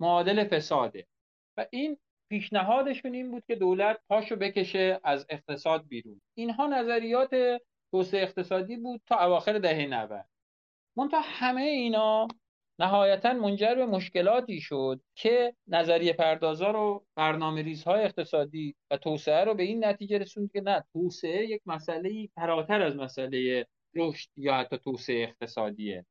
معادل 0.00 0.44
فساده. 0.44 1.06
و 1.56 1.66
این 1.70 1.96
پیشنهادشون 2.28 3.14
این 3.14 3.30
بود 3.30 3.44
که 3.46 3.54
دولت 3.54 4.00
پاشو 4.08 4.36
بکشه 4.36 5.00
از 5.04 5.26
اقتصاد 5.28 5.88
بیرون. 5.88 6.20
اینها 6.34 6.66
نظریات 6.66 7.60
توسعه 7.90 8.22
اقتصادی 8.22 8.76
بود 8.76 9.00
تا 9.06 9.26
اواخر 9.26 9.58
دهه 9.58 9.86
90 9.86 10.24
منتها 10.96 11.20
همه 11.24 11.62
اینا 11.62 12.28
نهایتا 12.78 13.32
منجر 13.32 13.74
به 13.74 13.86
مشکلاتی 13.86 14.60
شد 14.60 15.00
که 15.14 15.54
نظریه 15.66 16.12
پردازا 16.12 16.70
رو 16.70 17.06
برنامه 17.14 17.62
ریزهای 17.62 18.04
اقتصادی 18.04 18.74
و 18.90 18.96
توسعه 18.96 19.44
رو 19.44 19.54
به 19.54 19.62
این 19.62 19.84
نتیجه 19.84 20.18
رسوند 20.18 20.52
که 20.52 20.60
نه 20.60 20.84
توسعه 20.92 21.46
یک 21.46 21.62
مسئله 21.66 22.28
فراتر 22.34 22.82
از 22.82 22.96
مسئله 22.96 23.66
رشد 23.96 24.28
یا 24.36 24.54
حتی 24.54 24.78
توسعه 24.78 25.22
اقتصادیه. 25.22 26.06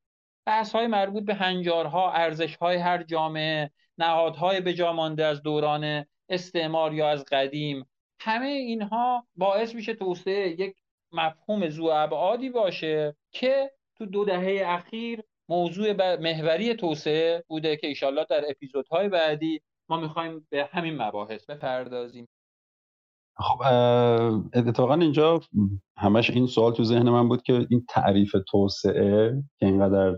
بحث 0.46 0.72
های 0.74 0.86
مربوط 0.86 1.24
به 1.24 1.34
هنجارها 1.34 2.12
ارزش 2.12 2.56
های 2.56 2.76
هر 2.76 3.02
جامعه 3.02 3.70
نهادهای 3.98 4.60
به 4.60 4.92
مانده 4.92 5.24
از 5.24 5.42
دوران 5.42 6.06
استعمار 6.28 6.94
یا 6.94 7.10
از 7.10 7.24
قدیم 7.24 7.86
همه 8.20 8.46
اینها 8.46 9.26
باعث 9.36 9.74
میشه 9.74 9.94
توسعه 9.94 10.60
یک 10.60 10.76
مفهوم 11.12 11.68
زو 11.68 11.84
ابعادی 11.84 12.50
باشه 12.50 13.16
که 13.30 13.70
تو 13.98 14.06
دو 14.06 14.24
دهه 14.24 14.62
اخیر 14.66 15.22
موضوع 15.48 16.16
محوری 16.16 16.74
توسعه 16.74 17.44
بوده 17.48 17.76
که 17.76 17.86
ایشالله 17.86 18.26
در 18.30 18.44
اپیزودهای 18.50 19.08
بعدی 19.08 19.60
ما 19.88 20.00
می‌خوایم 20.00 20.46
به 20.50 20.64
همین 20.64 21.02
مباحث 21.02 21.50
بپردازیم. 21.50 22.28
خب 23.36 23.62
اتفاقا 24.54 24.94
اینجا 24.94 25.40
همش 25.98 26.30
این 26.30 26.46
سوال 26.46 26.72
تو 26.72 26.84
ذهن 26.84 27.10
من 27.10 27.28
بود 27.28 27.42
که 27.42 27.66
این 27.70 27.86
تعریف 27.88 28.36
توسعه 28.48 29.42
که 29.58 29.66
اینقدر 29.66 30.16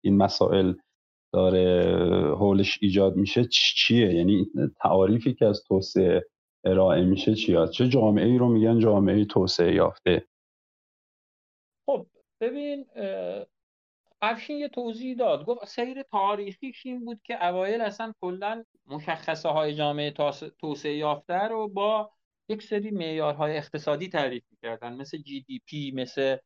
این 0.00 0.16
مسائل 0.16 0.74
داره 1.32 1.94
حولش 2.34 2.78
ایجاد 2.82 3.16
میشه 3.16 3.44
چیه؟ 3.44 4.14
یعنی 4.14 4.46
تعاریفی 4.80 5.34
که 5.34 5.46
از 5.46 5.64
توسعه 5.64 6.26
ارائه 6.64 7.04
میشه 7.04 7.34
چیه؟ 7.34 7.66
چه 7.66 7.88
جامعه 7.88 8.26
ای 8.26 8.38
رو 8.38 8.48
میگن 8.48 8.78
جامعه 8.78 9.24
توسعه 9.24 9.74
یافته؟ 9.74 10.26
خب 11.86 12.06
ببین 12.40 12.86
افشین 14.22 14.58
یه 14.58 14.68
توضیح 14.68 15.16
داد. 15.16 15.44
گفت 15.44 15.64
سیر 15.64 16.02
تاریخیش 16.02 16.86
این 16.86 17.04
بود 17.04 17.20
که 17.24 17.46
اوایل 17.46 17.80
اصلا 17.80 18.12
کلا 18.20 18.64
مشخصه 18.86 19.48
های 19.48 19.74
جامعه 19.74 20.10
توسعه 20.58 20.96
یافته 20.96 21.38
رو 21.38 21.68
با 21.68 22.10
یک 22.48 22.62
سری 22.62 22.90
معیارهای 22.90 23.56
اقتصادی 23.56 24.08
تعریف 24.08 24.44
می‌کردن. 24.50 24.96
مثل 24.96 25.18
جی 25.18 25.40
دی 25.40 25.60
پی 25.66 25.90
مثل 25.90 26.36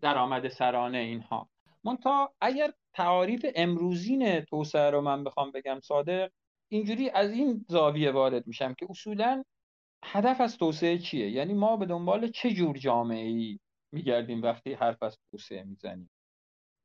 درآمد 0.00 0.48
سرانه 0.48 0.98
اینها. 0.98 1.48
منتها 1.84 2.34
اگر 2.40 2.72
تعاریف 2.94 3.46
امروزین 3.54 4.40
توسعه 4.40 4.90
رو 4.90 5.00
من 5.00 5.24
بخوام 5.24 5.50
بگم 5.50 5.80
صادق 5.80 6.30
اینجوری 6.68 7.10
از 7.10 7.30
این 7.32 7.64
زاویه 7.68 8.10
وارد 8.10 8.46
میشم 8.46 8.74
که 8.74 8.86
اصولا 8.90 9.44
هدف 10.04 10.40
از 10.40 10.58
توسعه 10.58 10.98
چیه؟ 10.98 11.30
یعنی 11.30 11.54
ما 11.54 11.76
به 11.76 11.86
دنبال 11.86 12.28
چه 12.28 12.50
جور 12.50 12.78
جامعه 12.78 13.26
ای 13.26 13.58
میگردیم 13.92 14.42
وقتی 14.42 14.72
حرف 14.72 15.02
از 15.02 15.18
توسعه 15.30 15.62
می‌زنیم؟ 15.62 16.10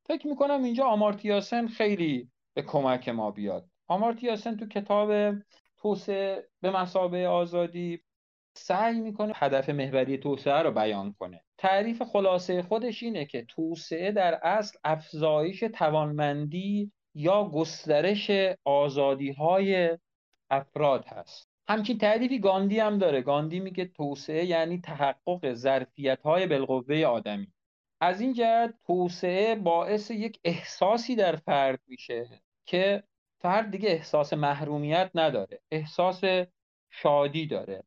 فکر 0.10 0.28
می‌کنم 0.28 0.64
اینجا 0.64 0.86
آمارتیاسن 0.86 1.68
خیلی 1.68 2.30
به 2.54 2.62
کمک 2.62 3.10
ما 3.10 3.32
بیاد. 3.32 3.66
آمارتیاسن 3.88 4.58
تو 4.58 4.68
کتاب 4.68 5.34
توسعه 5.78 6.48
به 6.62 6.72
مسابه 6.72 7.28
آزادی 7.28 8.02
سعی 8.54 9.00
می‌کنه 9.00 9.34
هدف 9.36 9.70
محوری 9.70 10.18
توسعه 10.18 10.62
رو 10.62 10.72
بیان 10.72 11.16
کنه. 11.20 11.42
تعریف 11.58 12.02
خلاصه 12.02 12.62
خودش 12.62 13.04
اینه 13.04 13.26
که 13.26 13.46
توسعه 13.46 14.12
در 14.12 14.40
اصل 14.44 14.78
افزایش 14.84 15.60
توانمندی 15.60 16.92
یا 17.16 17.44
گسترش 17.44 18.32
آزادی 18.66 19.32
های 19.32 19.98
افراد 20.50 21.06
هست. 21.06 21.50
همچین 21.68 21.98
تعریفی 21.98 22.40
گاندی 22.40 22.80
هم 22.80 22.98
داره. 22.98 23.22
گاندی 23.22 23.60
میگه 23.60 23.86
توسعه 23.86 24.46
یعنی 24.46 24.82
تحقق 24.82 25.54
ظرفیت 25.54 26.22
های 26.22 26.48
بالقوه 26.48 27.04
آدمی. 27.04 27.48
از 28.02 28.22
این 28.22 28.34
جهت 28.34 28.74
توسعه 28.88 29.56
باعث 29.56 30.12
یک 30.12 30.40
احساسی 30.44 31.16
در 31.16 31.36
فرد 31.36 31.80
میشه 31.88 32.42
که 32.66 33.04
فرد 33.42 33.72
دیگه 33.72 33.90
احساس 33.90 34.34
محرومیت 34.34 35.12
نداره 35.16 35.62
احساس 35.72 36.22
شادی 36.90 37.48
داره. 37.48 37.84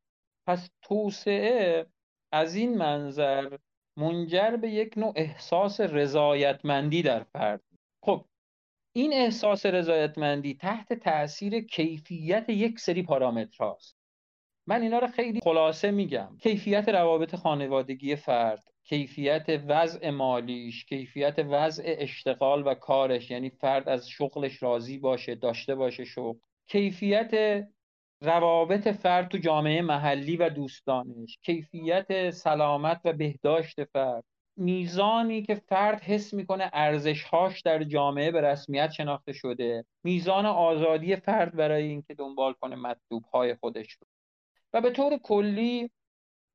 پس 0.46 0.70
توسعه 0.82 1.86
از 2.32 2.54
این 2.54 2.78
منظر 2.78 3.58
منجر 3.96 4.56
به 4.56 4.70
یک 4.70 4.98
نوع 4.98 5.12
احساس 5.16 5.80
رضایتمندی 5.80 7.02
در 7.02 7.22
فرد. 7.22 7.62
خب 8.02 8.24
این 8.92 9.12
احساس 9.12 9.66
رضایتمندی 9.66 10.54
تحت 10.54 10.92
تاثیر 10.92 11.60
کیفیت 11.60 12.48
یک 12.48 12.80
سری 12.80 13.02
پارامترهاست. 13.02 14.01
من 14.66 14.82
اینا 14.82 14.98
رو 14.98 15.06
خیلی 15.06 15.40
خلاصه 15.44 15.90
میگم. 15.90 16.36
کیفیت 16.40 16.88
روابط 16.88 17.34
خانوادگی 17.34 18.16
فرد 18.16 18.72
کیفیت 18.84 19.46
وضع 19.68 20.10
مالیش 20.10 20.84
کیفیت 20.84 21.38
وضع 21.38 21.82
اشتغال 21.86 22.66
و 22.66 22.74
کارش 22.74 23.30
یعنی 23.30 23.50
فرد 23.50 23.88
از 23.88 24.08
شغلش 24.08 24.62
راضی 24.62 24.98
باشه 24.98 25.34
داشته 25.34 25.74
باشه 25.74 26.04
شغل. 26.04 26.38
کیفیت 26.66 27.64
روابط 28.22 28.88
فرد 28.88 29.28
تو 29.28 29.38
جامعه 29.38 29.82
محلی 29.82 30.36
و 30.36 30.48
دوستانش. 30.48 31.38
کیفیت 31.42 32.30
سلامت 32.30 33.00
و 33.04 33.12
بهداشت 33.12 33.84
فرد. 33.84 34.24
میزانی 34.56 35.42
که 35.42 35.54
فرد 35.54 36.02
حس 36.02 36.34
می‌کنه 36.34 36.70
ارزشهاش 36.72 37.60
در 37.60 37.84
جامعه 37.84 38.30
به 38.30 38.40
رسمیت 38.40 38.90
شناخته 38.90 39.32
شده. 39.32 39.84
میزان 40.04 40.46
آزادی 40.46 41.16
فرد 41.16 41.56
برای 41.56 41.82
اینکه 41.88 42.14
دنبال 42.14 42.52
کنه 42.52 42.76
مطلوبهای 42.76 43.54
خودش 43.54 43.92
رو. 43.92 44.06
و 44.72 44.80
به 44.80 44.90
طور 44.90 45.18
کلی 45.18 45.90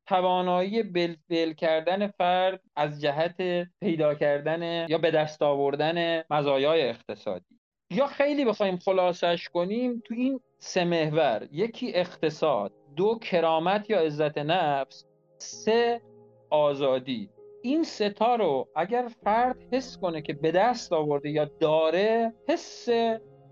توانایی 0.07 0.83
بل, 0.83 1.53
کردن 1.53 2.07
فرد 2.07 2.61
از 2.75 3.01
جهت 3.01 3.67
پیدا 3.81 4.15
کردن 4.15 4.89
یا 4.89 4.97
به 4.97 5.11
دست 5.11 5.41
آوردن 5.41 6.23
مزایای 6.29 6.89
اقتصادی. 6.89 7.59
یا 7.91 8.07
خیلی 8.07 8.45
بخوایم 8.45 8.77
خلاصش 8.77 9.49
کنیم 9.49 10.01
تو 10.05 10.13
این 10.13 10.39
سه 10.59 10.85
محور 10.85 11.47
یکی 11.51 11.95
اقتصاد 11.95 12.73
دو 12.95 13.19
کرامت 13.19 13.89
یا 13.89 13.99
عزت 13.99 14.37
نفس 14.37 15.05
سه 15.37 16.01
آزادی. 16.49 17.29
این 17.63 17.83
ستا 17.83 18.35
رو 18.35 18.67
اگر 18.75 19.07
فرد 19.23 19.57
حس 19.73 19.97
کنه 19.97 20.21
که 20.21 20.33
به 20.33 20.51
دست 20.51 20.93
آورده 20.93 21.29
یا 21.29 21.45
داره 21.59 22.33
حس 22.47 22.89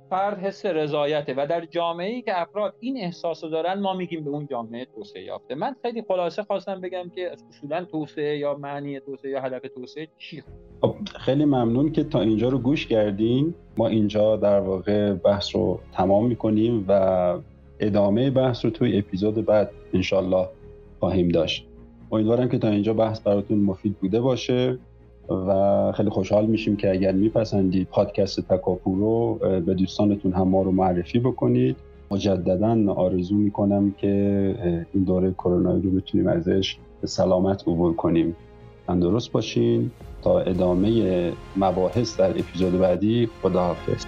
فرد 0.09 0.39
حس 0.39 0.65
رضایته 0.65 1.33
و 1.37 1.47
در 1.49 1.65
جامعه 1.65 2.09
ای 2.09 2.21
که 2.21 2.41
افراد 2.41 2.75
این 2.79 2.97
احساس 2.97 3.43
رو 3.43 3.49
دارن 3.49 3.79
ما 3.79 3.93
میگیم 3.93 4.23
به 4.23 4.29
اون 4.29 4.47
جامعه 4.47 4.85
توسعه 4.85 5.23
یافته. 5.23 5.55
من 5.55 5.75
خیلی 5.81 6.03
خلاصه 6.07 6.43
خواستم 6.43 6.81
بگم 6.81 7.09
که 7.15 7.31
اصولا 7.31 7.85
توسعه 7.85 8.37
یا 8.37 8.57
معنی 8.57 8.99
توسعه 8.99 9.31
یا 9.31 9.41
هدف 9.41 9.61
توسعه 9.75 10.07
چی 10.17 10.43
خب 10.81 10.95
خیلی 11.19 11.45
ممنون 11.45 11.91
که 11.91 12.03
تا 12.03 12.21
اینجا 12.21 12.49
رو 12.49 12.57
گوش 12.57 12.87
کردین. 12.87 13.53
ما 13.77 13.87
اینجا 13.87 14.35
در 14.35 14.59
واقع 14.59 15.13
بحث 15.13 15.55
رو 15.55 15.79
تمام 15.91 16.27
می‌کنیم 16.27 16.85
و 16.87 17.37
ادامه 17.79 18.29
بحث 18.29 18.65
رو 18.65 18.71
توی 18.71 18.97
اپیزود 18.97 19.45
بعد 19.45 19.71
انشالله 19.93 20.49
خواهیم 20.99 21.27
داشت. 21.27 21.67
امیدوارم 22.11 22.49
که 22.49 22.57
تا 22.57 22.67
اینجا 22.67 22.93
بحث 22.93 23.21
براتون 23.21 23.57
مفید 23.57 23.97
بوده 23.97 24.21
باشه. 24.21 24.77
و 25.29 25.91
خیلی 25.91 26.09
خوشحال 26.09 26.45
میشیم 26.45 26.75
که 26.75 26.91
اگر 26.91 27.11
میپسندید 27.11 27.87
پادکست 27.87 28.47
تکاپو 28.47 28.95
رو 28.95 29.39
به 29.61 29.73
دوستانتون 29.73 30.33
هم 30.33 30.47
ما 30.47 30.61
رو 30.61 30.71
معرفی 30.71 31.19
بکنید. 31.19 31.75
مجددا 32.11 32.93
آرزو 32.93 33.35
می‌کنم 33.35 33.91
که 33.91 34.87
این 34.93 35.03
دوره 35.03 35.31
کرونا 35.31 35.71
رو 35.71 35.91
بتونیم 35.91 36.27
ازش 36.27 36.77
به 37.01 37.07
سلامت 37.07 37.61
عبور 37.61 37.93
کنیم. 37.93 38.35
تندرست 38.87 39.31
باشین. 39.31 39.91
تا 40.21 40.39
ادامه 40.39 41.31
مباحث 41.57 42.19
در 42.19 42.29
اپیزود 42.29 42.79
بعدی 42.79 43.29
خداحافظ. 43.41 44.05